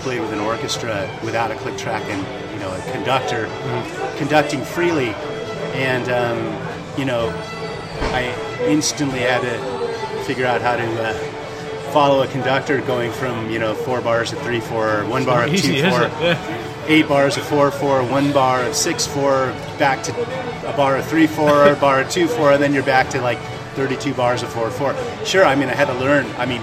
played 0.00 0.20
with 0.20 0.32
an 0.32 0.40
orchestra 0.40 1.10
without 1.24 1.50
a 1.50 1.56
click 1.56 1.76
track 1.76 2.04
and 2.04 2.52
you 2.52 2.60
know 2.60 2.72
a 2.72 2.92
conductor 2.92 3.46
mm-hmm. 3.46 4.18
conducting 4.18 4.62
freely, 4.62 5.12
and 5.74 6.08
um, 6.08 6.98
you 6.98 7.04
know 7.04 7.28
I 8.12 8.34
instantly 8.66 9.20
had 9.20 9.42
to 9.42 10.24
figure 10.24 10.46
out 10.46 10.60
how 10.60 10.76
to. 10.76 11.02
Uh, 11.02 11.40
follow 11.94 12.22
a 12.22 12.26
conductor 12.26 12.80
going 12.80 13.12
from 13.12 13.48
you 13.48 13.60
know 13.60 13.72
four 13.72 14.00
bars 14.00 14.32
of 14.32 14.38
three 14.40 14.58
four, 14.58 15.04
one 15.04 15.24
bar 15.24 15.44
of 15.44 15.50
two 15.50 15.80
four, 15.80 16.00
yeah. 16.20 16.84
eight 16.88 17.06
bars 17.06 17.36
of 17.36 17.44
four 17.44 17.70
four, 17.70 18.02
one 18.02 18.32
bar 18.32 18.64
of 18.64 18.74
six 18.74 19.06
four, 19.06 19.54
back 19.78 20.02
to 20.02 20.12
a 20.68 20.76
bar 20.76 20.96
of 20.96 21.06
three 21.06 21.28
four, 21.28 21.68
a 21.68 21.76
bar 21.86 22.00
of 22.00 22.10
two 22.10 22.26
four, 22.26 22.50
and 22.50 22.60
then 22.60 22.74
you're 22.74 22.82
back 22.82 23.08
to 23.10 23.20
like 23.20 23.38
32 23.76 24.12
bars 24.14 24.42
of 24.42 24.48
four 24.52 24.72
four. 24.72 24.92
Sure, 25.24 25.44
I 25.44 25.54
mean 25.54 25.68
I 25.68 25.74
had 25.74 25.86
to 25.86 25.94
learn. 25.94 26.26
I 26.36 26.46
mean 26.46 26.62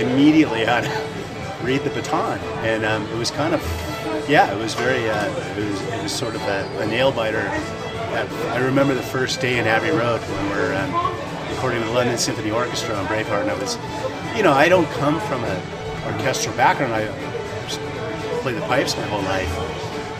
immediately 0.00 0.64
how 0.64 0.80
to 0.80 1.08
read 1.62 1.82
the 1.84 1.90
baton, 1.90 2.40
and 2.66 2.84
um, 2.84 3.06
it 3.12 3.16
was 3.16 3.30
kind 3.30 3.54
of 3.54 3.62
yeah, 4.28 4.52
it 4.52 4.58
was 4.58 4.74
very 4.74 5.08
uh, 5.08 5.26
it 5.56 5.64
was 5.64 5.80
it 5.80 6.02
was 6.02 6.12
sort 6.12 6.34
of 6.34 6.42
a, 6.42 6.80
a 6.80 6.86
nail 6.86 7.12
biter. 7.12 7.48
I 8.16 8.58
remember 8.58 8.94
the 8.94 9.02
first 9.02 9.40
day 9.40 9.58
in 9.58 9.66
Abbey 9.66 9.90
Road 9.90 10.20
when 10.20 10.50
we're 10.50 10.74
um, 10.74 11.50
recording 11.50 11.80
the 11.82 11.90
London 11.90 12.16
Symphony 12.16 12.50
Orchestra 12.50 12.94
on 12.94 13.06
Braveheart, 13.06 13.42
and 13.42 13.50
I 13.50 13.58
was 13.58 13.76
you 14.36 14.42
know, 14.42 14.52
I 14.52 14.68
don't 14.68 14.88
come 14.92 15.18
from 15.20 15.42
an 15.44 16.12
orchestral 16.12 16.54
background. 16.56 16.92
I 16.92 17.06
play 18.42 18.52
the 18.52 18.60
pipes 18.62 18.94
my 18.96 19.02
whole 19.04 19.22
life. 19.22 19.48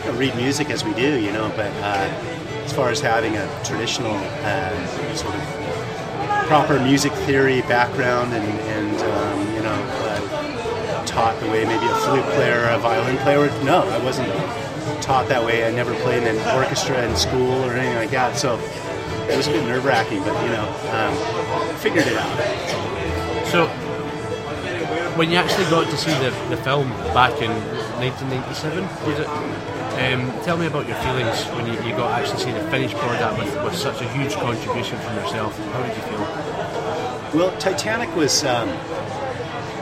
I 0.05 0.09
read 0.17 0.35
music 0.35 0.71
as 0.71 0.83
we 0.83 0.93
do, 0.95 1.19
you 1.19 1.31
know, 1.31 1.49
but 1.55 1.71
uh, 1.83 2.09
as 2.65 2.73
far 2.73 2.89
as 2.89 2.99
having 2.99 3.37
a 3.37 3.63
traditional 3.63 4.13
uh, 4.13 5.15
sort 5.15 5.35
of 5.35 6.47
proper 6.47 6.79
music 6.79 7.11
theory 7.25 7.61
background 7.61 8.33
and, 8.33 8.43
and 8.43 9.01
um, 9.01 9.55
you 9.55 9.61
know, 9.61 9.75
uh, 9.75 11.05
taught 11.05 11.39
the 11.39 11.47
way 11.47 11.63
maybe 11.63 11.85
a 11.85 11.95
flute 11.95 12.25
player 12.35 12.61
or 12.61 12.69
a 12.69 12.79
violin 12.79 13.17
player 13.17 13.39
would, 13.39 13.53
no, 13.63 13.87
I 13.87 14.03
wasn't 14.03 14.29
taught 15.01 15.27
that 15.29 15.43
way. 15.43 15.65
I 15.65 15.71
never 15.71 15.93
played 16.01 16.23
in 16.23 16.37
an 16.37 16.57
orchestra 16.57 17.07
in 17.07 17.15
school 17.15 17.63
or 17.65 17.73
anything 17.73 17.95
like 17.95 18.11
that. 18.11 18.37
So 18.37 18.57
it 19.29 19.35
was 19.35 19.47
a 19.47 19.51
bit 19.51 19.63
nerve 19.65 19.85
wracking, 19.85 20.19
but 20.23 20.41
you 20.43 20.49
know, 20.49 20.67
um, 20.91 21.77
figured 21.77 22.07
it 22.07 22.17
out. 22.17 23.47
So 23.47 23.67
when 25.17 25.31
you 25.31 25.37
actually 25.37 25.65
got 25.65 25.89
to 25.89 25.97
see 25.97 26.11
the, 26.11 26.29
the 26.49 26.57
film 26.57 26.89
back 27.13 27.41
in 27.41 27.51
1997, 27.99 28.83
was 29.05 29.19
it? 29.19 29.27
Um, 29.97 30.29
tell 30.43 30.57
me 30.57 30.67
about 30.67 30.87
your 30.87 30.97
feelings 30.97 31.43
when 31.55 31.65
you, 31.65 31.73
you 31.81 31.95
got 31.97 32.09
to 32.09 32.21
actually 32.21 32.39
see 32.39 32.51
the 32.51 32.61
finished 32.69 32.95
product 32.97 33.39
with, 33.39 33.63
with 33.63 33.75
such 33.75 33.99
a 34.01 34.09
huge 34.09 34.35
contribution 34.35 34.99
from 34.99 35.15
yourself. 35.15 35.57
How 35.73 35.81
did 35.81 35.97
you 35.97 36.03
feel? 36.03 36.19
Well, 37.33 37.57
Titanic 37.57 38.15
was 38.15 38.43
um, 38.43 38.69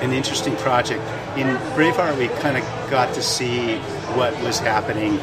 an 0.01 0.13
interesting 0.13 0.55
project. 0.55 1.03
In 1.35 1.47
Braveheart, 1.75 2.17
we 2.17 2.27
kind 2.39 2.57
of 2.57 2.63
got 2.89 3.13
to 3.15 3.21
see 3.21 3.77
what 4.15 4.33
was 4.41 4.59
happening. 4.59 5.17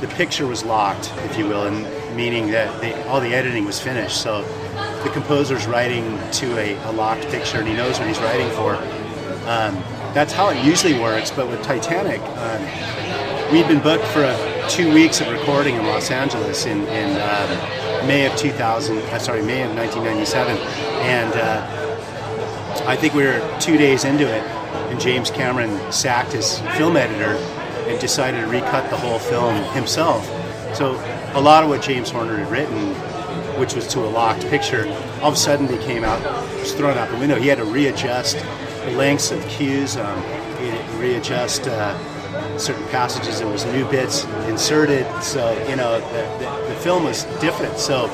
The 0.00 0.08
picture 0.14 0.46
was 0.46 0.64
locked, 0.64 1.12
if 1.24 1.38
you 1.38 1.46
will, 1.46 1.66
and 1.66 2.16
meaning 2.16 2.50
that 2.50 2.80
the, 2.80 3.08
all 3.08 3.20
the 3.20 3.34
editing 3.34 3.64
was 3.64 3.80
finished. 3.80 4.22
So 4.22 4.42
the 5.02 5.10
composer's 5.10 5.66
writing 5.66 6.18
to 6.32 6.58
a, 6.58 6.74
a 6.88 6.92
locked 6.92 7.22
picture, 7.28 7.58
and 7.58 7.68
he 7.68 7.74
knows 7.74 7.98
what 7.98 8.08
he's 8.08 8.18
writing 8.18 8.50
for 8.50 8.76
um, 9.48 9.74
that's 10.12 10.32
how 10.32 10.50
it 10.50 10.62
usually 10.62 10.98
works. 11.00 11.30
But 11.30 11.48
with 11.48 11.62
Titanic, 11.62 12.20
um, 12.20 13.52
we'd 13.52 13.66
been 13.66 13.82
booked 13.82 14.04
for 14.08 14.24
a, 14.24 14.66
two 14.68 14.92
weeks 14.92 15.22
of 15.22 15.28
recording 15.28 15.76
in 15.76 15.86
Los 15.86 16.10
Angeles 16.10 16.66
in, 16.66 16.86
in 16.88 17.10
um, 17.12 18.06
May 18.06 18.26
of 18.26 18.36
2000. 18.36 18.98
Uh, 18.98 19.18
sorry, 19.18 19.42
May 19.42 19.62
of 19.62 19.74
1997, 19.74 20.56
and 21.06 21.32
uh, 21.32 22.84
I 22.86 22.94
think 22.94 23.14
we 23.14 23.24
were 23.24 23.58
two 23.58 23.78
days 23.78 24.04
into 24.04 24.26
it, 24.26 24.42
and 24.90 25.00
James 25.00 25.30
Cameron 25.30 25.92
sacked 25.92 26.32
his 26.32 26.58
film 26.76 26.96
editor 26.96 27.36
and 27.88 27.98
decided 28.00 28.40
to 28.40 28.46
recut 28.46 28.90
the 28.90 28.96
whole 28.96 29.18
film 29.18 29.54
himself. 29.72 30.24
So 30.74 30.94
a 31.34 31.40
lot 31.40 31.62
of 31.62 31.70
what 31.70 31.82
James 31.82 32.10
Horner 32.10 32.36
had 32.36 32.50
written, 32.50 32.94
which 33.58 33.74
was 33.74 33.86
to 33.88 34.00
a 34.00 34.08
locked 34.08 34.42
picture, 34.48 34.86
all 35.20 35.28
of 35.28 35.34
a 35.34 35.36
sudden 35.36 35.66
became 35.66 36.04
out, 36.04 36.22
was 36.60 36.72
thrown 36.74 36.96
out 36.98 37.10
the 37.10 37.16
window. 37.16 37.36
He 37.36 37.48
had 37.48 37.58
to 37.58 37.64
readjust 37.64 38.38
the 38.84 38.92
lengths 38.92 39.30
of 39.30 39.46
cues, 39.48 39.96
um, 39.96 40.22
readjust 40.98 41.66
uh, 41.66 41.96
certain 42.58 42.86
passages. 42.88 43.38
There 43.38 43.48
was 43.48 43.64
new 43.66 43.88
bits 43.90 44.24
inserted, 44.46 45.06
so 45.22 45.52
you 45.68 45.76
know 45.76 46.00
the, 46.00 46.44
the, 46.44 46.68
the, 46.68 46.80
film 46.80 47.04
was 47.04 47.24
different. 47.40 47.78
So 47.78 48.06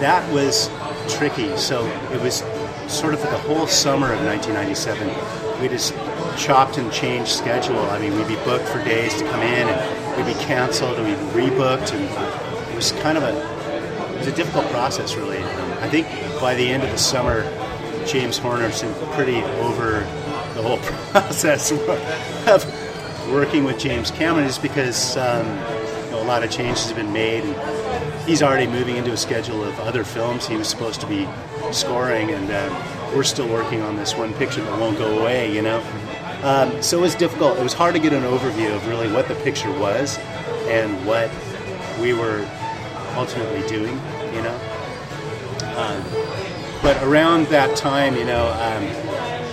that 0.00 0.28
was 0.32 0.70
tricky. 1.08 1.56
So 1.56 1.86
it 2.12 2.20
was 2.20 2.42
sort 2.88 3.14
of 3.14 3.20
the 3.22 3.38
whole 3.38 3.66
summer 3.66 4.12
of 4.12 4.20
1997. 4.24 5.49
We 5.60 5.68
just 5.68 5.94
chopped 6.38 6.78
and 6.78 6.90
changed 6.92 7.30
schedule. 7.30 7.78
I 7.78 7.98
mean, 7.98 8.16
we'd 8.16 8.28
be 8.28 8.36
booked 8.36 8.68
for 8.68 8.82
days 8.84 9.14
to 9.18 9.24
come 9.28 9.40
in, 9.40 9.68
and 9.68 10.16
we'd 10.16 10.32
be 10.32 10.38
canceled, 10.40 10.98
and 10.98 11.06
we'd 11.06 11.32
be 11.34 11.50
rebooked, 11.50 11.92
and 11.92 12.70
it 12.70 12.74
was 12.74 12.92
kind 13.02 13.18
of 13.18 13.24
a 13.24 13.60
it 14.14 14.18
was 14.18 14.26
a 14.26 14.36
difficult 14.36 14.66
process, 14.66 15.14
really. 15.14 15.38
I 15.38 15.88
think 15.88 16.06
by 16.40 16.54
the 16.54 16.68
end 16.68 16.82
of 16.82 16.90
the 16.90 16.98
summer, 16.98 17.42
James 18.06 18.38
Horner 18.38 18.70
seemed 18.70 18.94
pretty 19.12 19.42
over 19.60 20.00
the 20.54 20.62
whole 20.62 20.78
process 21.12 21.70
of 21.72 22.64
working 23.30 23.64
with 23.64 23.78
James 23.78 24.10
Cameron 24.10 24.46
is 24.46 24.58
because 24.58 25.16
um, 25.16 25.46
you 25.46 26.10
know, 26.10 26.22
a 26.22 26.26
lot 26.26 26.42
of 26.42 26.50
changes 26.50 26.86
have 26.86 26.96
been 26.96 27.12
made 27.12 27.44
and 27.44 28.28
he's 28.28 28.42
already 28.42 28.66
moving 28.66 28.96
into 28.96 29.12
a 29.12 29.16
schedule 29.16 29.62
of 29.62 29.78
other 29.80 30.04
films 30.04 30.46
he 30.46 30.56
was 30.56 30.68
supposed 30.68 31.00
to 31.00 31.06
be 31.06 31.28
scoring 31.72 32.30
and 32.30 32.50
uh, 32.50 32.99
we're 33.14 33.24
still 33.24 33.48
working 33.48 33.82
on 33.82 33.96
this 33.96 34.14
one 34.14 34.32
picture 34.34 34.62
that 34.62 34.80
won't 34.80 34.98
go 34.98 35.18
away, 35.18 35.54
you 35.54 35.62
know. 35.62 35.82
Um, 36.42 36.82
so 36.82 36.98
it 36.98 37.02
was 37.02 37.14
difficult. 37.14 37.58
It 37.58 37.62
was 37.62 37.74
hard 37.74 37.94
to 37.94 38.00
get 38.00 38.12
an 38.12 38.22
overview 38.22 38.74
of 38.74 38.86
really 38.86 39.12
what 39.12 39.28
the 39.28 39.34
picture 39.36 39.70
was 39.78 40.18
and 40.68 41.04
what 41.06 41.30
we 42.00 42.14
were 42.14 42.48
ultimately 43.16 43.66
doing, 43.68 44.00
you 44.34 44.42
know. 44.42 44.60
Um, 45.76 46.02
but 46.82 47.02
around 47.02 47.46
that 47.48 47.76
time, 47.76 48.16
you 48.16 48.24
know, 48.24 48.48
um, 48.52 48.84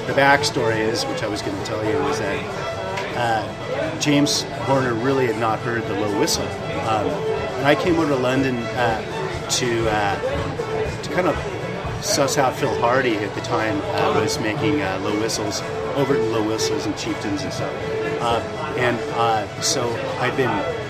the 0.07 0.13
backstory 0.13 0.77
is, 0.77 1.03
which 1.05 1.23
I 1.23 1.27
was 1.27 1.41
going 1.41 1.57
to 1.57 1.65
tell 1.65 1.83
you, 1.83 1.97
was 2.03 2.19
that 2.19 3.17
uh, 3.17 3.99
James 3.99 4.43
Horner 4.43 4.93
really 4.93 5.27
had 5.27 5.37
not 5.37 5.59
heard 5.59 5.83
the 5.83 5.93
low 5.93 6.19
whistle. 6.19 6.47
Um, 6.87 7.07
and 7.07 7.65
I 7.65 7.75
came 7.75 7.97
over 7.97 8.09
to 8.09 8.15
London 8.15 8.55
uh, 8.57 9.49
to 9.49 9.89
uh, 9.89 11.01
to 11.01 11.13
kind 11.13 11.27
of 11.27 11.56
suss 12.01 12.37
out 12.37 12.55
Phil 12.55 12.73
Hardy 12.79 13.15
at 13.17 13.33
the 13.35 13.41
time 13.41 13.77
uh, 13.81 14.19
was 14.19 14.39
making 14.39 14.81
uh, 14.81 14.99
low 15.03 15.19
whistles, 15.19 15.61
Overton 15.95 16.31
low 16.31 16.47
whistles 16.47 16.85
and 16.85 16.97
chieftains 16.97 17.43
and 17.43 17.53
stuff. 17.53 17.73
Uh, 18.21 18.39
and 18.77 19.63
so 19.63 19.89
I'd 20.19 20.35
been 20.37 20.49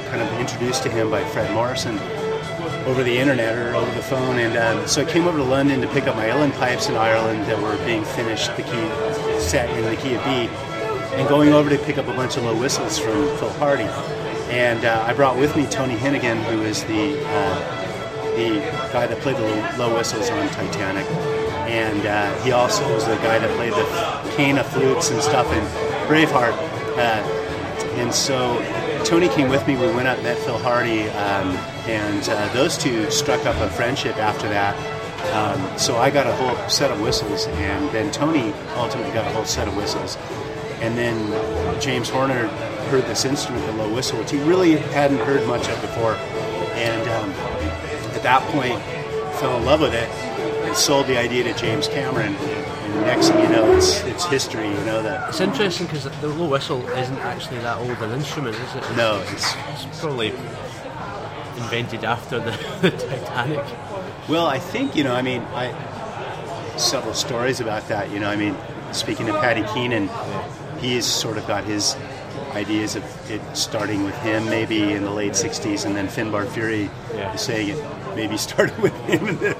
kind 0.09 0.21
of 0.21 0.39
introduced 0.39 0.83
to 0.83 0.89
him 0.89 1.09
by 1.09 1.23
Fred 1.25 1.53
Morrison 1.53 1.99
over 2.87 3.03
the 3.03 3.17
internet 3.17 3.57
or 3.57 3.75
over 3.75 3.91
the 3.95 4.01
phone. 4.01 4.39
And 4.39 4.57
um, 4.57 4.87
so 4.87 5.01
I 5.01 5.05
came 5.05 5.27
over 5.27 5.37
to 5.37 5.43
London 5.43 5.81
to 5.81 5.87
pick 5.87 6.07
up 6.07 6.15
my 6.15 6.27
Uilleann 6.27 6.57
pipes 6.57 6.87
in 6.87 6.95
Ireland 6.95 7.45
that 7.45 7.61
were 7.61 7.77
being 7.85 8.03
finished, 8.05 8.55
the 8.55 8.63
key 8.63 9.39
set 9.39 9.69
in 9.77 9.83
the 9.83 9.95
key 10.01 10.15
of 10.15 10.23
B, 10.23 10.49
and 11.15 11.27
going 11.27 11.53
over 11.53 11.69
to 11.69 11.77
pick 11.79 11.97
up 11.97 12.07
a 12.07 12.13
bunch 12.13 12.37
of 12.37 12.43
low 12.43 12.57
whistles 12.57 12.97
from 12.97 13.27
Phil 13.37 13.49
Hardy. 13.53 13.83
And 14.49 14.85
uh, 14.85 15.03
I 15.05 15.13
brought 15.13 15.37
with 15.37 15.55
me 15.57 15.65
Tony 15.65 15.95
Hinnigan, 15.95 16.41
who 16.45 16.61
is 16.61 16.83
the 16.85 17.21
uh, 17.27 17.86
the 18.37 18.59
guy 18.93 19.07
that 19.07 19.19
played 19.19 19.35
the 19.35 19.77
low, 19.79 19.95
whistles 19.95 20.29
on 20.29 20.47
Titanic, 20.49 21.05
and 21.67 22.05
uh, 22.05 22.43
he 22.43 22.51
also 22.51 22.83
was 22.93 23.05
the 23.05 23.15
guy 23.15 23.39
that 23.39 23.49
played 23.57 23.73
the 23.73 23.83
quena 24.35 24.63
flutes 24.63 25.09
and 25.09 25.21
stuff 25.21 25.51
in 25.51 25.63
Braveheart. 26.07 26.53
Uh, 26.97 27.23
and 27.97 28.13
so 28.13 28.61
Tony 29.03 29.27
came 29.29 29.49
with 29.49 29.65
me. 29.67 29.75
We 29.75 29.87
went 29.87 30.07
and 30.07 30.21
met 30.21 30.37
Phil 30.39 30.59
Hardy, 30.59 31.09
um, 31.09 31.55
and 31.87 32.29
uh, 32.29 32.53
those 32.53 32.77
two 32.77 33.09
struck 33.09 33.43
up 33.45 33.55
a 33.55 33.69
friendship 33.69 34.17
after 34.17 34.47
that. 34.49 34.75
Um, 35.33 35.77
so 35.77 35.97
I 35.97 36.11
got 36.11 36.27
a 36.27 36.33
whole 36.35 36.69
set 36.69 36.91
of 36.91 37.01
whistles, 37.01 37.47
and 37.47 37.89
then 37.89 38.11
Tony 38.11 38.53
ultimately 38.75 39.11
got 39.13 39.25
a 39.25 39.33
whole 39.33 39.45
set 39.45 39.67
of 39.67 39.75
whistles. 39.75 40.15
And 40.79 40.95
then 40.95 41.81
James 41.81 42.07
Horner 42.07 42.47
heard 42.89 43.03
this 43.05 43.25
instrument, 43.25 43.65
the 43.65 43.71
low 43.73 43.93
whistle, 43.93 44.19
which 44.19 44.29
he 44.29 44.39
really 44.43 44.77
hadn't 44.77 45.17
heard 45.19 45.45
much 45.47 45.67
of 45.67 45.81
before. 45.81 46.13
And 46.77 47.09
um, 47.09 47.56
at 48.17 48.23
that 48.23 48.41
point, 48.51 48.81
fell 49.39 49.57
in 49.57 49.65
love 49.65 49.81
with 49.81 49.93
it 49.93 50.09
and 50.65 50.75
sold 50.75 51.05
the 51.05 51.17
idea 51.17 51.43
to 51.43 51.53
James 51.53 51.87
Cameron. 51.87 52.35
And 52.35 53.01
next 53.01 53.29
thing 53.29 53.43
you 53.43 53.49
know, 53.49 53.71
it's 53.73 54.01
it's 54.03 54.25
history. 54.25 54.67
You 54.67 54.85
know 54.85 55.03
that. 55.03 55.29
It's 55.29 55.39
interesting 55.39 55.85
because 55.85 56.05
the 56.21 56.27
low 56.27 56.49
whistle 56.49 56.85
isn't 56.89 57.17
actually 57.19 57.59
that 57.59 57.77
old 57.77 57.97
an 58.01 58.11
instrument, 58.11 58.55
is 58.55 58.75
it? 58.75 58.83
No, 58.97 59.23
it's 59.31 59.53
It's 59.85 59.99
probably 59.99 60.29
invented 61.57 62.03
after 62.03 62.39
the, 62.39 62.51
the 62.81 62.91
Titanic. 62.91 63.65
Well, 64.27 64.47
I 64.47 64.59
think 64.59 64.95
you 64.95 65.03
know. 65.03 65.13
I 65.13 65.21
mean, 65.21 65.41
I 65.53 65.71
several 66.77 67.13
stories 67.13 67.59
about 67.59 67.87
that. 67.89 68.11
You 68.11 68.19
know, 68.19 68.29
I 68.29 68.35
mean, 68.35 68.55
speaking 68.93 69.29
of 69.29 69.35
Paddy 69.35 69.63
Keenan, 69.73 70.09
he's 70.79 71.05
sort 71.05 71.37
of 71.37 71.45
got 71.47 71.63
his 71.65 71.95
ideas 72.53 72.95
of 72.95 73.03
it 73.31 73.41
starting 73.55 74.03
with 74.03 74.15
him 74.19 74.45
maybe 74.45 74.93
in 74.93 75.03
the 75.03 75.11
late 75.11 75.33
'60s, 75.33 75.85
and 75.85 75.95
then 75.95 76.07
Finbar 76.07 76.45
Furey 76.47 76.89
Yeah. 77.13 77.33
is 77.33 77.41
saying 77.41 77.69
it 77.69 78.15
maybe 78.15 78.37
started 78.49 78.77
with 78.79 78.93
him 79.05 79.27
in 79.27 79.37
the 79.39 79.55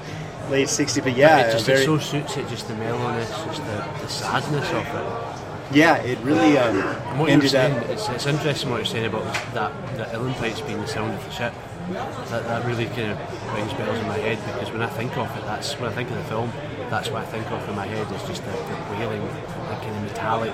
late 0.50 0.68
'60s. 0.68 1.02
But 1.02 1.16
yeah, 1.16 1.40
it 1.48 1.52
just 1.52 1.66
very, 1.66 1.82
it 1.82 1.84
so 1.86 1.98
suits 1.98 2.36
it, 2.36 2.48
just 2.48 2.68
the 2.68 2.74
mellowness, 2.76 3.28
just 3.46 3.64
the, 3.64 3.84
the 4.00 4.08
sadness 4.08 4.68
of 4.70 4.86
it. 4.86 5.76
yeah, 5.76 5.96
it 5.96 6.18
really 6.20 6.56
um, 6.58 6.76
And 6.76 7.20
what 7.20 7.30
ended 7.30 7.50
saying, 7.50 7.76
up. 7.76 7.88
it's, 7.90 8.08
it's 8.08 8.26
interesting 8.26 8.70
what 8.70 8.76
you're 8.78 8.86
saying 8.86 9.06
about 9.06 9.24
that 9.54 9.72
the 9.96 10.04
uilleann 10.18 10.34
pipes 10.36 10.60
being 10.62 10.80
the 10.80 10.86
sound 10.88 11.14
of 11.14 11.24
the 11.24 11.30
ship. 11.30 11.52
That, 11.88 12.44
that 12.44 12.66
really 12.66 12.84
kind 12.84 13.12
of 13.12 13.54
rings 13.54 13.72
bells 13.72 13.96
in 13.98 14.06
my 14.06 14.18
head 14.18 14.36
because 14.52 14.70
when 14.70 14.82
I 14.82 14.88
think 14.88 15.16
of 15.16 15.24
it, 15.34 15.42
that's 15.46 15.72
when 15.80 15.90
I 15.90 15.94
think 15.94 16.10
of 16.10 16.16
the 16.16 16.24
film. 16.24 16.52
That's 16.90 17.08
what 17.08 17.22
I 17.22 17.24
think 17.24 17.50
of 17.50 17.66
in 17.66 17.74
my 17.74 17.86
head 17.86 18.12
is 18.12 18.22
just 18.28 18.44
the, 18.44 18.50
the 18.50 18.96
wailing, 18.98 19.22
the 19.22 19.74
kind 19.80 19.96
of 19.96 20.02
metallic 20.02 20.52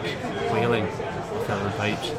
wailing 0.52 0.86
of 1.36 1.76
pipes. 1.76 2.10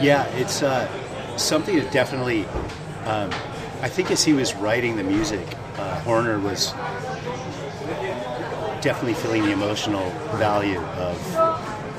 Yeah, 0.00 0.26
it's 0.36 0.62
uh, 0.62 0.88
something 1.36 1.76
that 1.76 1.92
definitely. 1.92 2.44
Um, 3.04 3.30
I 3.80 3.88
think 3.88 4.10
as 4.10 4.24
he 4.24 4.32
was 4.32 4.54
writing 4.54 4.96
the 4.96 5.04
music, 5.04 5.46
uh, 5.78 6.00
Horner 6.00 6.38
was 6.40 6.72
definitely 8.80 9.14
feeling 9.14 9.42
the 9.44 9.52
emotional 9.52 10.10
value 10.36 10.80
of 10.80 11.34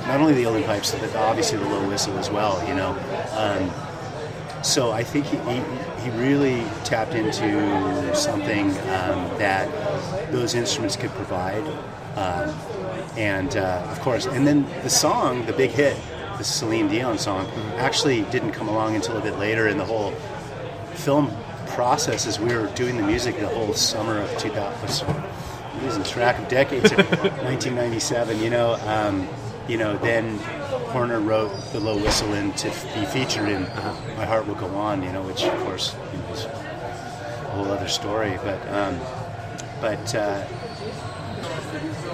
not 0.08 0.20
only 0.20 0.34
the 0.34 0.44
uilleann 0.44 0.66
pipes, 0.66 0.92
but 0.94 1.16
obviously 1.16 1.58
the 1.58 1.66
low 1.66 1.88
whistle 1.88 2.18
as 2.18 2.30
well. 2.30 2.66
You 2.68 2.76
know, 2.76 2.92
um, 3.38 4.64
so 4.64 4.92
I 4.92 5.04
think 5.04 5.26
he, 5.26 5.38
he, 5.38 5.62
he 6.04 6.10
really 6.18 6.64
tapped 6.84 7.14
into 7.14 8.16
something 8.16 8.70
um, 8.70 9.30
that 9.38 9.70
those 10.32 10.54
instruments 10.54 10.96
could 10.96 11.12
provide, 11.12 11.64
um, 12.16 12.50
and 13.18 13.56
uh, 13.56 13.88
of 13.90 14.00
course, 14.02 14.26
and 14.26 14.46
then 14.46 14.66
the 14.84 14.90
song, 14.90 15.46
the 15.46 15.54
big 15.54 15.72
hit, 15.72 15.98
the 16.38 16.44
Celine 16.44 16.88
Dion 16.88 17.18
song, 17.18 17.48
actually 17.78 18.22
didn't 18.24 18.52
come 18.52 18.68
along 18.68 18.96
until 18.96 19.18
a 19.18 19.22
bit 19.22 19.38
later 19.38 19.68
in 19.68 19.78
the 19.78 19.86
whole 19.86 20.12
film 20.94 21.32
process 21.70 22.28
as 22.28 22.40
we 22.40 22.54
were 22.54 22.68
doing 22.76 22.98
the 22.98 23.04
music 23.04 23.40
the 23.40 23.48
whole 23.48 23.74
summer 23.74 24.20
of 24.20 24.38
2000 24.38 25.08
I'm 25.08 25.84
losing 25.84 26.04
track 26.04 26.38
of 26.40 26.50
decades 26.50 26.92
1997 26.92 28.40
you 28.44 28.50
know 28.50 28.74
um, 28.86 29.28
you 29.68 29.78
know 29.78 29.98
then 30.00 30.38
Horner 30.90 31.20
wrote 31.20 31.52
the 31.72 31.80
low 31.80 31.96
whistle 31.96 32.34
in 32.34 32.52
to 32.54 32.68
be 32.68 33.06
featured 33.06 33.48
in 33.48 33.62
My 34.18 34.26
Heart 34.26 34.48
Will 34.48 34.56
Go 34.56 34.68
On 34.76 35.04
you 35.04 35.12
know 35.12 35.22
which 35.22 35.44
of 35.44 35.58
course 35.62 35.96
you 36.12 36.20
know, 36.20 36.34
is 36.34 36.46
a 36.46 37.52
whole 37.52 37.72
other 37.72 37.88
story 37.88 38.38
but 38.44 38.68
um, 38.70 39.00
but 39.80 40.16
uh, 40.16 40.46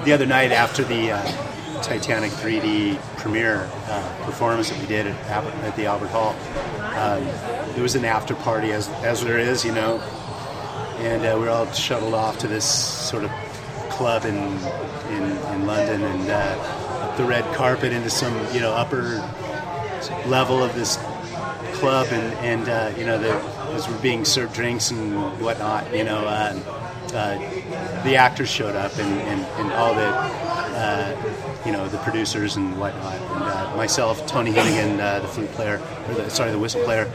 the 0.05 0.13
other 0.13 0.27
night 0.27 0.51
after 0.51 0.83
the 0.83 1.11
uh, 1.11 1.81
Titanic 1.81 2.31
3D 2.31 2.99
premiere 3.17 3.67
uh, 3.87 4.23
performance 4.23 4.69
that 4.69 4.79
we 4.79 4.85
did 4.85 5.07
at, 5.07 5.43
at 5.43 5.75
the 5.75 5.87
Albert 5.87 6.09
Hall, 6.09 6.35
um, 6.95 7.23
there 7.73 7.81
was 7.81 7.95
an 7.95 8.05
after 8.05 8.35
party, 8.35 8.71
as, 8.71 8.87
as 9.03 9.23
there 9.23 9.39
is, 9.39 9.65
you 9.65 9.71
know, 9.73 9.99
and 10.99 11.25
uh, 11.25 11.35
we 11.37 11.45
were 11.45 11.49
all 11.49 11.69
shuttled 11.71 12.13
off 12.13 12.37
to 12.37 12.47
this 12.47 12.65
sort 12.65 13.23
of 13.23 13.31
club 13.89 14.25
in 14.25 14.35
in, 15.15 15.23
in 15.53 15.65
London 15.65 16.03
and 16.03 16.29
uh, 16.29 16.35
up 17.01 17.17
the 17.17 17.23
red 17.23 17.43
carpet 17.55 17.93
into 17.93 18.09
some 18.09 18.33
you 18.53 18.59
know 18.59 18.73
upper 18.73 19.23
level 20.27 20.63
of 20.63 20.73
this 20.75 20.97
club 21.75 22.07
and 22.11 22.33
and 22.39 22.69
uh, 22.69 22.91
you 22.97 23.05
know 23.05 23.17
the, 23.17 23.33
as 23.73 23.87
we're 23.87 24.01
being 24.01 24.25
served 24.25 24.53
drinks 24.53 24.91
and 24.91 25.15
whatnot, 25.41 25.95
you 25.95 26.03
know. 26.03 26.25
Uh, 26.25 26.59
uh, 27.13 27.37
the 28.05 28.15
actors 28.15 28.49
showed 28.49 28.75
up 28.75 28.95
and, 28.97 29.19
and, 29.21 29.41
and 29.41 29.73
all 29.73 29.93
the 29.93 30.07
uh, 30.07 31.61
you 31.65 31.71
know 31.71 31.87
the 31.87 31.97
producers 31.99 32.55
and 32.55 32.79
whatnot 32.79 33.15
and 33.15 33.43
uh, 33.43 33.75
myself 33.75 34.25
Tony 34.27 34.51
Hinnigan 34.51 34.99
uh, 34.99 35.19
the 35.19 35.27
flute 35.27 35.51
player 35.51 35.81
or 36.07 36.13
the, 36.13 36.29
sorry 36.29 36.51
the 36.51 36.59
whistle 36.59 36.83
player 36.83 37.11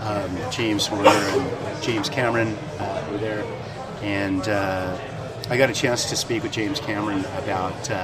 um, 0.00 0.36
James 0.50 0.86
Horner 0.86 1.08
and 1.08 1.82
James 1.82 2.08
Cameron 2.08 2.56
uh, 2.78 3.08
were 3.10 3.18
there 3.18 3.44
and 4.02 4.46
uh, 4.48 4.98
I 5.48 5.56
got 5.56 5.70
a 5.70 5.74
chance 5.74 6.08
to 6.10 6.16
speak 6.16 6.42
with 6.42 6.52
James 6.52 6.80
Cameron 6.80 7.20
about 7.36 7.90
uh, 7.90 7.94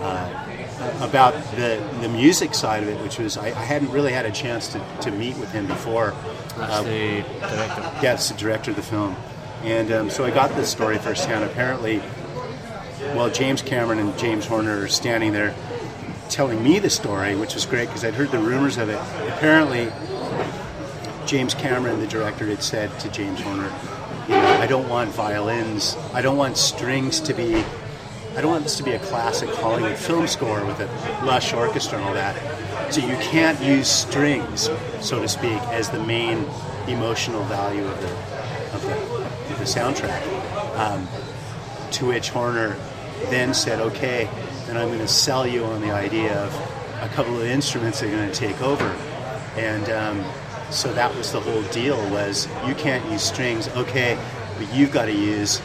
uh, 0.00 1.04
about 1.06 1.34
the 1.56 1.86
the 2.00 2.08
music 2.08 2.54
side 2.54 2.82
of 2.82 2.88
it 2.88 3.00
which 3.02 3.18
was 3.18 3.36
I, 3.36 3.48
I 3.48 3.64
hadn't 3.64 3.90
really 3.90 4.12
had 4.12 4.24
a 4.24 4.32
chance 4.32 4.68
to, 4.68 4.96
to 5.02 5.10
meet 5.10 5.36
with 5.36 5.52
him 5.52 5.66
before 5.66 6.14
That's 6.56 6.84
the 6.84 7.22
director. 7.40 7.82
yeah, 8.02 8.14
it's 8.14 8.28
the 8.30 8.38
director 8.38 8.70
of 8.70 8.76
the 8.76 8.82
film. 8.82 9.16
And 9.62 9.92
um, 9.92 10.10
so 10.10 10.24
I 10.24 10.30
got 10.30 10.54
this 10.54 10.68
story 10.68 10.98
firsthand. 10.98 11.44
Apparently, 11.44 11.98
while 13.14 13.30
James 13.30 13.62
Cameron 13.62 13.98
and 13.98 14.16
James 14.18 14.46
Horner 14.46 14.82
are 14.82 14.88
standing 14.88 15.32
there 15.32 15.54
telling 16.28 16.62
me 16.62 16.78
the 16.78 16.90
story, 16.90 17.34
which 17.34 17.54
was 17.54 17.66
great 17.66 17.86
because 17.86 18.04
I'd 18.04 18.14
heard 18.14 18.30
the 18.30 18.38
rumors 18.38 18.76
of 18.76 18.88
it. 18.88 18.98
Apparently, 19.32 19.90
James 21.26 21.54
Cameron, 21.54 22.00
the 22.00 22.06
director, 22.06 22.46
had 22.46 22.62
said 22.62 22.98
to 23.00 23.10
James 23.10 23.40
Horner, 23.40 23.72
you 24.28 24.34
know, 24.34 24.58
I 24.60 24.66
don't 24.66 24.88
want 24.88 25.10
violins, 25.10 25.96
I 26.12 26.22
don't 26.22 26.36
want 26.36 26.56
strings 26.56 27.20
to 27.20 27.34
be, 27.34 27.54
I 28.36 28.40
don't 28.40 28.50
want 28.50 28.64
this 28.64 28.76
to 28.76 28.82
be 28.82 28.92
a 28.92 28.98
classic 28.98 29.48
Hollywood 29.50 29.96
film 29.96 30.26
score 30.26 30.64
with 30.64 30.80
a 30.80 31.24
lush 31.24 31.52
orchestra 31.52 31.98
and 31.98 32.06
all 32.06 32.14
that. 32.14 32.92
So 32.92 33.00
you 33.00 33.16
can't 33.16 33.60
use 33.62 33.88
strings, 33.88 34.70
so 35.00 35.20
to 35.20 35.28
speak, 35.28 35.60
as 35.68 35.90
the 35.90 36.02
main 36.02 36.46
emotional 36.86 37.42
value 37.44 37.84
of 37.84 38.00
the 38.00 38.38
of 38.74 38.82
the, 38.82 39.17
the 39.54 39.64
soundtrack. 39.64 40.22
Um, 40.76 41.06
to 41.92 42.06
which 42.06 42.30
Horner 42.30 42.76
then 43.30 43.54
said, 43.54 43.80
"Okay, 43.80 44.28
then 44.66 44.76
I'm 44.76 44.88
going 44.88 45.00
to 45.00 45.08
sell 45.08 45.46
you 45.46 45.64
on 45.64 45.80
the 45.80 45.90
idea 45.90 46.38
of 46.44 46.54
a 47.02 47.08
couple 47.14 47.36
of 47.36 47.46
instruments 47.46 48.02
are 48.02 48.10
going 48.10 48.30
to 48.30 48.34
take 48.34 48.60
over." 48.62 48.88
And 49.56 49.88
um, 49.90 50.24
so 50.70 50.92
that 50.94 51.14
was 51.14 51.32
the 51.32 51.40
whole 51.40 51.62
deal: 51.64 51.96
was 52.10 52.46
you 52.66 52.74
can't 52.74 53.04
use 53.10 53.22
strings, 53.22 53.68
okay, 53.68 54.18
but 54.58 54.72
you've 54.72 54.92
got 54.92 55.06
to 55.06 55.14
use 55.14 55.60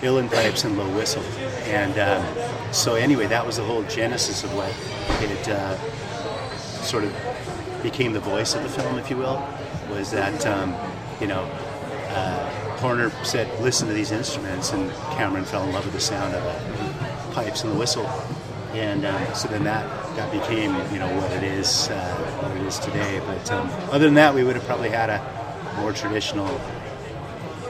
uilleann 0.00 0.30
pipes 0.30 0.64
and 0.64 0.78
low 0.78 0.88
whistle. 0.96 1.22
And 1.66 1.98
um, 1.98 2.72
so 2.72 2.94
anyway, 2.94 3.26
that 3.26 3.44
was 3.44 3.56
the 3.56 3.64
whole 3.64 3.82
genesis 3.84 4.44
of 4.44 4.54
what 4.54 4.72
it 5.22 5.48
uh, 5.48 5.76
sort 6.82 7.04
of 7.04 7.12
became 7.82 8.12
the 8.12 8.20
voice 8.20 8.54
of 8.54 8.62
the 8.62 8.68
film, 8.68 8.98
if 8.98 9.10
you 9.10 9.16
will. 9.16 9.46
Was 9.90 10.10
that 10.10 10.46
um, 10.46 10.74
you 11.20 11.26
know 11.26 11.42
uh, 12.10 12.67
Horner 12.78 13.10
said, 13.24 13.48
"Listen 13.60 13.88
to 13.88 13.94
these 13.94 14.12
instruments," 14.12 14.72
and 14.72 14.90
Cameron 15.12 15.44
fell 15.44 15.64
in 15.64 15.72
love 15.72 15.84
with 15.84 15.94
the 15.94 16.00
sound 16.00 16.34
of 16.34 16.42
the 16.42 17.34
pipes 17.34 17.62
and 17.62 17.72
the 17.72 17.78
whistle. 17.78 18.06
And 18.72 19.04
um, 19.04 19.34
so 19.34 19.48
then 19.48 19.64
that 19.64 19.86
that 20.16 20.30
became 20.32 20.74
you 20.92 20.98
know 20.98 21.12
what 21.20 21.30
it 21.32 21.42
is 21.42 21.88
uh, 21.88 22.14
what 22.42 22.56
it 22.56 22.62
is 22.66 22.78
today. 22.78 23.20
But 23.26 23.50
um, 23.50 23.68
other 23.90 24.04
than 24.04 24.14
that, 24.14 24.34
we 24.34 24.44
would 24.44 24.56
have 24.56 24.64
probably 24.64 24.90
had 24.90 25.10
a 25.10 25.76
more 25.80 25.92
traditional 25.92 26.48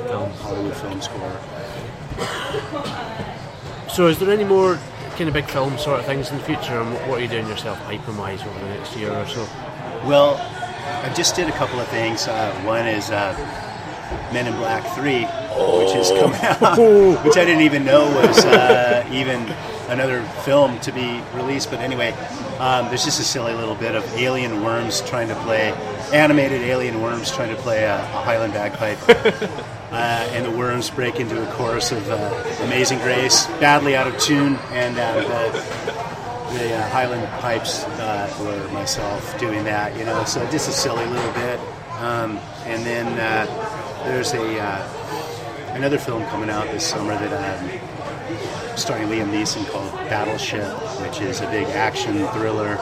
Film. 0.08 0.30
Hollywood 0.30 0.74
film 0.76 1.02
score. 1.02 1.36
So, 3.90 4.06
is 4.06 4.18
there 4.18 4.30
any 4.30 4.44
more 4.44 4.78
kind 5.16 5.28
of 5.28 5.34
big 5.34 5.46
film 5.46 5.76
sort 5.76 6.00
of 6.00 6.06
things 6.06 6.30
in 6.30 6.38
the 6.38 6.44
future, 6.44 6.80
and 6.80 6.94
what 7.10 7.18
are 7.18 7.20
you 7.20 7.28
doing 7.28 7.46
yourself 7.46 7.78
piping 7.80 8.16
wise 8.16 8.40
over 8.42 8.58
the 8.58 8.68
next 8.68 8.96
year 8.96 9.12
or 9.12 9.26
so? 9.26 9.42
Well, 10.06 10.36
I 11.04 11.12
just 11.14 11.34
did 11.36 11.48
a 11.48 11.52
couple 11.52 11.78
of 11.78 11.88
things. 11.88 12.26
Uh, 12.26 12.54
one 12.64 12.86
is 12.86 13.10
uh, 13.10 13.34
Men 14.32 14.46
in 14.46 14.54
Black 14.54 14.84
3, 14.94 15.22
which 15.22 15.92
has 15.92 16.10
come 16.10 16.32
out, 16.34 16.78
which 17.24 17.36
I 17.36 17.44
didn't 17.44 17.62
even 17.62 17.84
know 17.84 18.04
was 18.06 18.44
uh, 18.44 19.08
even 19.12 19.40
another 19.88 20.22
film 20.44 20.78
to 20.80 20.92
be 20.92 21.22
released. 21.34 21.70
But 21.70 21.80
anyway, 21.80 22.12
um, 22.58 22.88
there's 22.88 23.04
just 23.04 23.20
a 23.20 23.24
silly 23.24 23.54
little 23.54 23.74
bit 23.74 23.94
of 23.94 24.04
alien 24.14 24.62
worms 24.62 25.00
trying 25.02 25.28
to 25.28 25.34
play, 25.36 25.72
animated 26.12 26.62
alien 26.62 27.00
worms 27.02 27.30
trying 27.30 27.54
to 27.54 27.60
play 27.62 27.84
a, 27.84 27.96
a 27.96 28.06
Highland 28.06 28.52
bagpipe. 28.52 28.98
Uh, 29.90 30.28
and 30.32 30.44
the 30.44 30.50
worms 30.50 30.90
break 30.90 31.18
into 31.18 31.42
a 31.42 31.52
chorus 31.54 31.92
of 31.92 32.10
uh, 32.10 32.44
Amazing 32.64 32.98
Grace, 32.98 33.46
badly 33.58 33.96
out 33.96 34.06
of 34.06 34.18
tune, 34.18 34.56
and 34.70 34.98
uh, 34.98 35.14
the, 35.14 36.58
the 36.58 36.74
uh, 36.74 36.88
Highland 36.90 37.26
pipes 37.40 37.84
uh, 37.84 38.30
uh, 38.38 38.44
or 38.44 38.72
myself 38.72 39.38
doing 39.38 39.64
that, 39.64 39.96
you 39.96 40.04
know. 40.04 40.24
So 40.24 40.44
just 40.50 40.68
a 40.68 40.72
silly 40.72 41.06
little 41.06 41.32
bit. 41.32 41.58
Um, 42.00 42.38
and 42.64 42.84
then 42.84 43.06
uh, 43.18 43.46
there's 44.08 44.32
a 44.32 44.58
uh, 44.58 45.72
another 45.74 45.98
film 45.98 46.24
coming 46.26 46.48
out 46.48 46.66
this 46.68 46.86
summer 46.86 47.12
that 47.12 47.32
um, 47.32 48.76
starring 48.76 49.08
Liam 49.08 49.30
Neeson 49.30 49.68
called 49.70 49.92
Battleship, 50.08 50.72
which 51.02 51.20
is 51.20 51.40
a 51.40 51.46
big 51.50 51.66
action 51.66 52.26
thriller. 52.28 52.78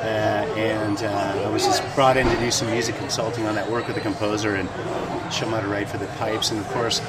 Uh, 0.00 0.46
and 0.56 0.98
uh, 1.02 1.44
I 1.46 1.50
was 1.50 1.64
just 1.64 1.82
brought 1.94 2.16
in 2.16 2.26
to 2.26 2.36
do 2.38 2.50
some 2.50 2.68
music 2.70 2.96
consulting 2.96 3.46
on 3.46 3.54
that 3.54 3.70
work 3.70 3.86
with 3.86 3.96
the 3.96 4.02
composer 4.02 4.56
and 4.56 4.68
show 5.32 5.46
him 5.46 5.52
how 5.52 5.60
to 5.60 5.68
write 5.68 5.88
for 5.88 5.98
the 5.98 6.06
pipes. 6.18 6.50
And 6.50 6.58
of 6.58 6.66
course, 6.68 7.00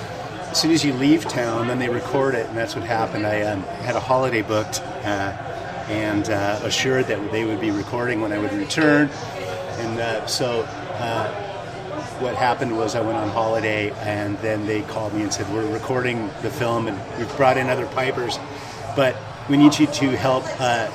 as 0.52 0.60
soon 0.62 0.72
as 0.72 0.86
you 0.86 0.94
leave 0.94 1.26
town, 1.26 1.68
then 1.68 1.80
they 1.80 1.89
record 1.89 2.36
it, 2.36 2.48
and 2.48 2.58
that's 2.58 2.76
what 2.76 2.84
happened. 2.84 3.26
I 3.26 3.42
um, 3.42 3.64
had 3.64 3.96
a 3.96 4.00
holiday 4.02 4.44
booked 4.44 4.82
uh, 4.82 5.32
and 5.88 6.30
uh, 6.30 6.60
assured 6.64 7.08
that 7.08 7.32
they 7.32 7.46
would 7.46 7.60
be 7.60 7.72
recording 7.72 8.22
when 8.22 8.34
I 8.34 8.38
would 8.38 8.54
return. 8.54 9.10
And 9.80 10.00
uh, 10.00 10.28
so 10.28 10.64
what 12.22 12.36
happened 12.36 12.78
was 12.78 12.96
I 12.96 13.02
went 13.02 13.18
on 13.18 13.30
holiday, 13.30 13.92
and 13.92 14.38
then 14.40 14.66
they 14.68 14.82
called 14.84 15.14
me 15.14 15.24
and 15.24 15.34
said, 15.34 15.52
"We're 15.54 15.72
recording 15.72 16.30
the 16.42 16.50
film, 16.50 16.88
and 16.88 17.00
we've 17.18 17.36
brought 17.38 17.58
in 17.58 17.70
other 17.70 17.88
pipers, 17.88 18.40
but 18.96 19.16
we 19.50 19.58
need 19.58 19.78
you 19.78 19.88
to 19.88 20.18
help." 20.18 20.46
Uh, 20.60 20.88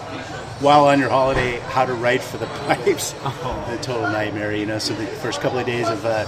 while 0.61 0.87
on 0.87 0.99
your 0.99 1.11
holiday, 1.11 1.59
how 1.61 1.85
to 1.85 1.93
write 1.93 2.23
for 2.23 2.39
the 2.39 2.47
pipes, 2.67 3.15
oh. 3.25 3.77
a 3.79 3.83
total 3.83 4.09
nightmare, 4.11 4.55
you 4.55 4.67
know. 4.67 4.79
So 4.79 4.95
the 4.95 5.07
first 5.07 5.41
couple 5.41 5.59
of 5.59 5.67
days 5.67 5.89
of 5.89 6.05
uh, 6.05 6.27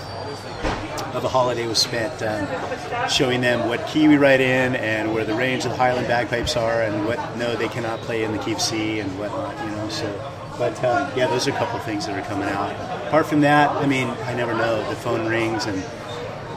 of 1.15 1.23
the 1.23 1.29
holiday 1.29 1.67
was 1.67 1.79
spent 1.79 2.23
um, 2.23 3.09
showing 3.09 3.41
them 3.41 3.69
what 3.69 3.87
key 3.87 4.09
we 4.09 4.17
write 4.17 4.41
in 4.41 4.77
and 4.77 5.15
where 5.15 5.25
the 5.25 5.35
range 5.35 5.65
of 5.65 5.71
the 5.71 5.77
Highland 5.77 6.07
bagpipes 6.07 6.57
are 6.57 6.83
and 6.83 7.07
what 7.07 7.37
no 7.37 7.55
they 7.57 7.69
cannot 7.69 8.01
play 8.01 8.25
in 8.25 8.33
the 8.33 8.39
key 8.39 8.53
of 8.53 8.61
C 8.61 9.01
and 9.01 9.19
whatnot, 9.19 9.59
you 9.65 9.71
know. 9.71 9.89
So, 9.89 10.33
but 10.59 10.77
um, 10.85 11.17
yeah, 11.17 11.27
those 11.29 11.47
are 11.47 11.53
a 11.53 11.57
couple 11.57 11.77
of 11.79 11.85
things 11.85 12.07
that 12.07 12.19
are 12.19 12.27
coming 12.29 12.49
out. 12.49 12.73
Apart 13.07 13.27
from 13.27 13.41
that, 13.43 13.71
I 13.71 13.87
mean, 13.87 14.09
I 14.09 14.35
never 14.35 14.55
know. 14.55 14.89
The 14.89 14.97
phone 14.97 15.27
rings 15.27 15.67
and 15.67 15.83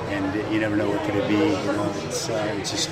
and 0.09 0.53
you 0.53 0.59
never 0.59 0.75
know 0.75 0.89
what 0.89 1.01
could 1.05 1.15
it 1.15 1.27
be. 1.27 1.35
You 1.35 1.73
know, 1.73 1.93
it's 2.05 2.29
uh, 2.29 2.55
it's 2.57 2.71
just 2.71 2.89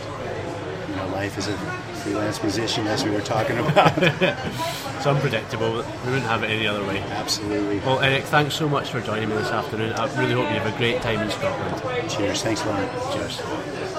you 0.90 0.96
know, 0.96 1.08
life 1.10 1.38
is 1.38 1.48
a 1.48 1.58
freelance 2.00 2.42
musician, 2.42 2.88
as 2.88 3.04
we 3.04 3.12
were 3.12 3.22
talking 3.22 3.58
about. 3.58 3.94
it's 4.02 5.06
unpredictable. 5.06 5.72
We 5.72 5.76
wouldn't 5.78 6.24
have 6.24 6.44
it 6.44 6.48
any 6.50 6.66
other 6.68 6.86
way. 6.86 7.00
Absolutely. 7.00 7.80
Well, 7.80 8.00
Eric, 8.00 8.24
thanks 8.26 8.56
so 8.56 8.70
much 8.70 8.92
for 8.92 9.02
joining 9.02 9.30
me 9.30 9.36
this 9.36 9.52
afternoon. 9.52 9.94
I 9.94 10.06
really 10.20 10.34
hope 10.34 10.52
you 10.52 10.60
have 10.60 10.74
a 10.74 10.78
great 10.78 11.02
time 11.02 11.20
in 11.22 11.30
Scotland. 11.30 12.10
Cheers. 12.10 12.42
Thanks 12.42 12.64
a 12.64 12.68
lot. 12.68 13.14
Cheers. 13.14 13.99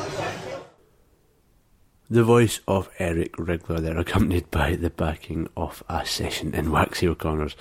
The 2.13 2.25
voice 2.25 2.59
of 2.67 2.91
Eric 2.99 3.37
Rigler 3.37 3.79
there, 3.79 3.97
accompanied 3.99 4.51
by 4.51 4.75
the 4.75 4.91
backing 4.91 5.49
of 5.57 5.85
a 5.89 6.05
session 6.05 6.55
in 6.57 6.73
Waxy 6.73 7.07
O'Connor's 7.07 7.55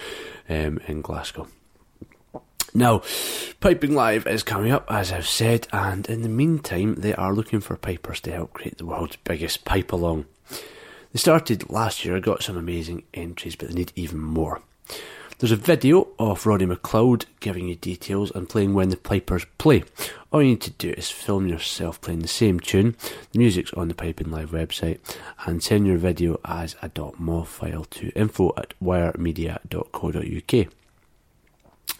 um, 0.50 0.80
in 0.88 1.02
Glasgow. 1.02 1.47
Now, 2.74 3.04
Piping 3.60 3.93
Live 3.93 4.26
is 4.26 4.41
coming 4.41 4.72
up, 4.72 4.91
as 4.91 5.12
I've 5.12 5.28
said, 5.28 5.68
and 5.72 6.08
in 6.10 6.24
the 6.24 6.30
meantime, 6.30 6.95
they 6.95 7.14
are 7.14 7.34
looking 7.34 7.60
for 7.60 7.76
pipers 7.76 8.22
to 8.22 8.32
help 8.32 8.54
create 8.54 8.80
the 8.80 8.88
world's 8.88 9.18
biggest 9.18 9.66
pipe 9.66 9.91
along. 9.91 10.26
They 10.50 11.20
started 11.20 11.70
last 11.70 12.04
year, 12.04 12.20
got 12.20 12.41
some 12.41 12.58
amazing 12.58 13.04
entries, 13.14 13.56
but 13.56 13.70
they 13.70 13.76
need 13.76 13.91
even 13.95 14.20
more. 14.20 14.64
There's 15.40 15.54
a 15.54 15.56
video 15.56 16.10
of 16.20 16.46
Roddy 16.46 16.66
McLeod 16.66 17.24
giving 17.40 17.70
you 17.70 17.76
details 17.78 18.30
and 18.30 18.50
playing 18.50 18.74
when 18.74 18.90
the 18.90 18.98
pipers 18.98 19.46
play. 19.58 19.86
All 20.34 20.44
you 20.44 20.50
need 20.50 20.62
to 20.64 20.72
do 20.72 20.90
is 20.90 21.10
film 21.10 21.48
yourself 21.48 22.02
playing 22.02 22.20
the 22.20 22.28
same 22.28 22.60
tune. 22.60 22.98
The 23.32 23.40
music's 23.40 23.72
on 23.72 23.88
the 23.88 23.94
Piping 23.94 24.32
Live 24.32 24.52
website 24.52 25.00
and 25.46 25.64
send 25.64 25.88
your 25.88 25.98
video 25.98 26.42
as 26.44 26.76
a 26.82 26.90
.mov 26.90 27.48
file 27.48 27.86
to 27.86 28.10
info 28.18 28.52
at 28.58 28.74
wiremedia.co.uk. 28.84 30.74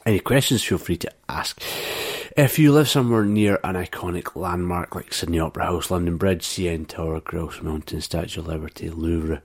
Any 0.06 0.20
questions, 0.20 0.62
feel 0.62 0.78
free 0.78 0.98
to 0.98 1.12
ask. 1.30 1.62
If 2.36 2.60
you 2.60 2.74
live 2.74 2.90
somewhere 2.90 3.24
near 3.24 3.60
an 3.64 3.76
iconic 3.76 4.36
landmark 4.36 4.96
like 4.96 5.14
Sydney 5.14 5.40
Opera 5.40 5.66
House, 5.66 5.90
London 5.90 6.18
Bridge, 6.18 6.46
CN 6.46 6.88
Tower, 6.88 7.22
Grouse 7.22 7.62
Mountain, 7.62 8.02
Statue 8.02 8.42
of 8.42 8.48
Liberty, 8.48 8.90
Louvre, 8.90 9.42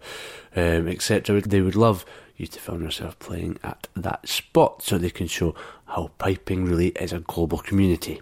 um, 0.57 0.89
etc., 0.89 1.41
they 1.43 1.61
would 1.61 1.77
love 1.77 2.05
you 2.37 2.47
to 2.47 2.61
film 2.61 2.83
yourself 2.83 3.19
playing 3.19 3.59
at 3.63 3.89
that 3.95 4.29
spot 4.29 4.83
so 4.83 4.99
they 4.99 5.11
can 5.11 5.27
show 5.27 5.55
how 5.87 6.11
piping 6.19 6.65
really 6.65 6.89
is 6.89 7.13
a 7.13 7.21
global 7.21 7.59
community. 7.59 8.21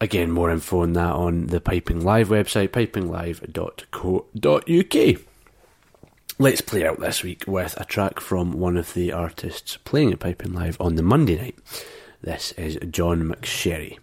Again, 0.00 0.30
more 0.30 0.50
info 0.50 0.82
on 0.82 0.92
that 0.92 1.12
on 1.12 1.48
the 1.48 1.60
Piping 1.60 2.04
Live 2.04 2.28
website, 2.28 2.68
pipinglive.co.uk. 2.68 5.22
Let's 6.38 6.60
play 6.60 6.86
out 6.86 7.00
this 7.00 7.24
week 7.24 7.44
with 7.48 7.74
a 7.80 7.84
track 7.84 8.20
from 8.20 8.52
one 8.52 8.76
of 8.76 8.94
the 8.94 9.10
artists 9.10 9.76
playing 9.78 10.12
at 10.12 10.20
Piping 10.20 10.52
Live 10.52 10.80
on 10.80 10.94
the 10.94 11.02
Monday 11.02 11.36
night. 11.36 11.58
This 12.22 12.52
is 12.52 12.78
John 12.90 13.22
McSherry. 13.22 13.98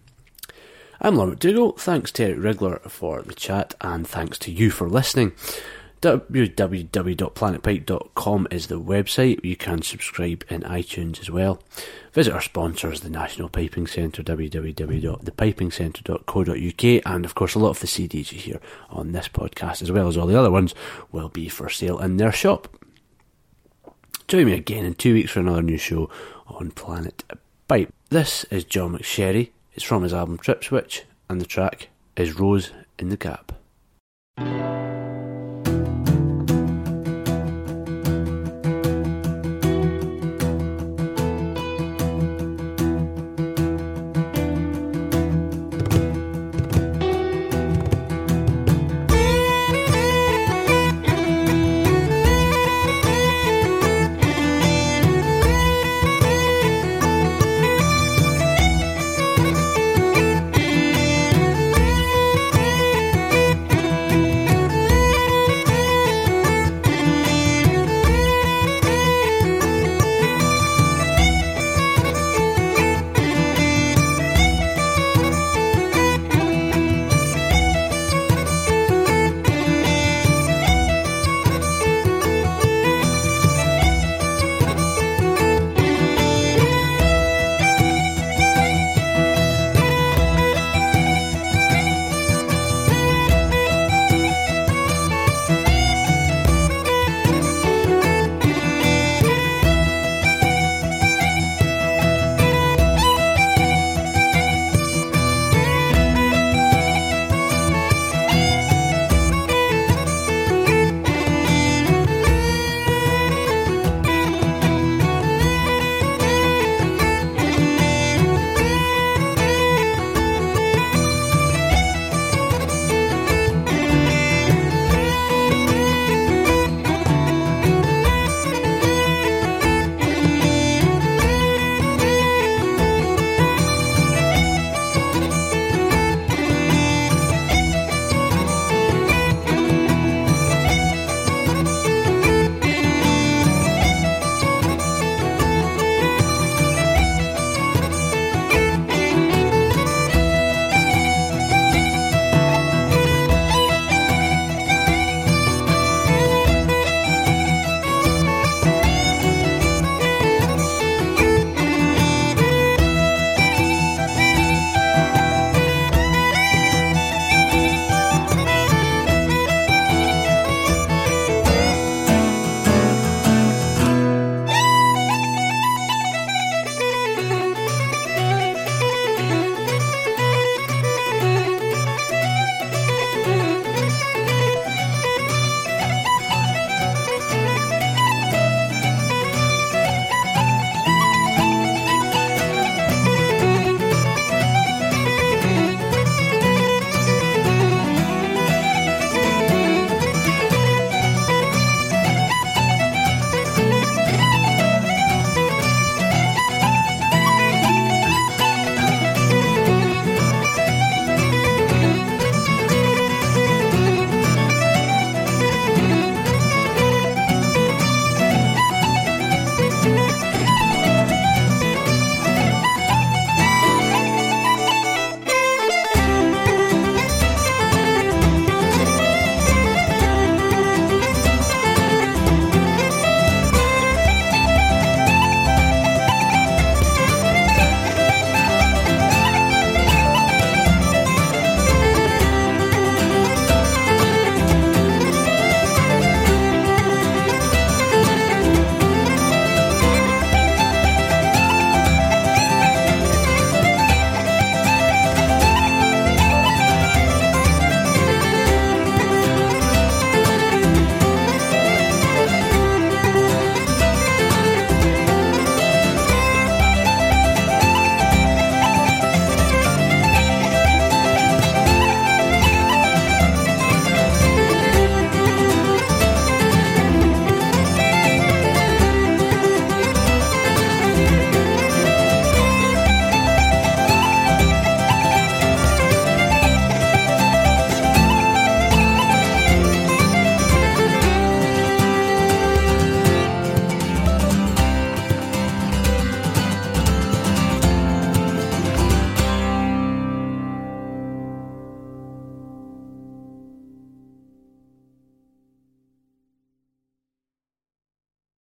I'm 1.00 1.16
Lorne 1.16 1.36
McDougall. 1.36 1.78
Thanks 1.78 2.12
to 2.12 2.24
Eric 2.24 2.58
Rigler 2.58 2.90
for 2.90 3.22
the 3.22 3.34
chat, 3.34 3.74
and 3.80 4.06
thanks 4.06 4.38
to 4.40 4.52
you 4.52 4.70
for 4.70 4.90
listening 4.90 5.32
www.planetpipe.com 6.02 8.48
is 8.50 8.66
the 8.66 8.80
website. 8.80 9.42
You 9.44 9.56
can 9.56 9.82
subscribe 9.82 10.44
in 10.48 10.62
iTunes 10.62 11.20
as 11.20 11.30
well. 11.30 11.62
Visit 12.12 12.34
our 12.34 12.40
sponsors, 12.40 13.00
the 13.00 13.10
National 13.10 13.48
Piping 13.48 13.86
Centre, 13.86 14.22
www.thepipingcentre.co.uk, 14.22 17.14
and 17.14 17.24
of 17.24 17.34
course, 17.34 17.54
a 17.54 17.58
lot 17.58 17.70
of 17.70 17.80
the 17.80 17.86
CDs 17.86 18.30
you 18.32 18.38
hear 18.38 18.60
on 18.90 19.12
this 19.12 19.28
podcast, 19.28 19.80
as 19.82 19.90
well 19.90 20.08
as 20.08 20.16
all 20.16 20.26
the 20.26 20.38
other 20.38 20.50
ones, 20.50 20.74
will 21.12 21.28
be 21.28 21.48
for 21.48 21.68
sale 21.68 21.98
in 21.98 22.18
their 22.18 22.32
shop. 22.32 22.68
Join 24.28 24.46
me 24.46 24.54
again 24.54 24.84
in 24.84 24.94
two 24.94 25.14
weeks 25.14 25.30
for 25.30 25.40
another 25.40 25.62
new 25.62 25.78
show 25.78 26.10
on 26.46 26.70
Planet 26.72 27.22
Pipe. 27.68 27.92
This 28.10 28.44
is 28.44 28.64
John 28.64 28.96
McSherry. 28.96 29.50
It's 29.74 29.84
from 29.84 30.02
his 30.02 30.14
album 30.14 30.38
Trip 30.38 30.64
Switch, 30.64 31.04
and 31.28 31.40
the 31.40 31.46
track 31.46 31.88
is 32.16 32.38
Rose 32.38 32.72
in 32.98 33.08
the 33.08 33.16
Gap. 33.16 33.52